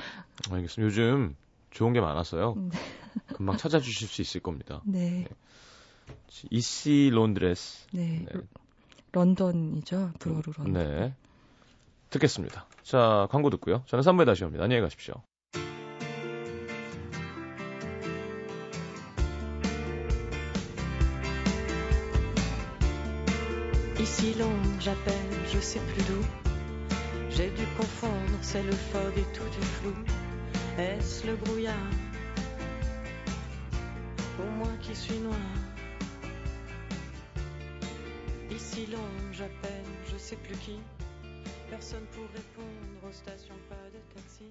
[0.50, 0.86] 알겠습니다.
[0.86, 1.36] 요즘
[1.70, 2.54] 좋은 게 많았어요.
[2.56, 2.70] 네.
[3.34, 4.80] 금방 찾아주실 수 있을 겁니다.
[4.84, 5.26] 네,
[6.50, 7.88] Ici Londres.
[7.92, 8.24] 네.
[8.32, 8.40] 네.
[9.12, 10.12] 런던이죠.
[10.18, 10.72] 불어로 런던.
[10.72, 11.14] 네.
[12.10, 12.66] 듣겠습니다.
[12.82, 13.82] 자, 광고 듣고요.
[13.86, 14.64] 저는 3부에 다시 옵니다.
[14.64, 15.14] 안녕히 가십시오.
[38.50, 40.80] Ici Londres, j'appelle, je sais plus qui.
[41.70, 44.44] Personne pour répondre aux stations, pas de taxi.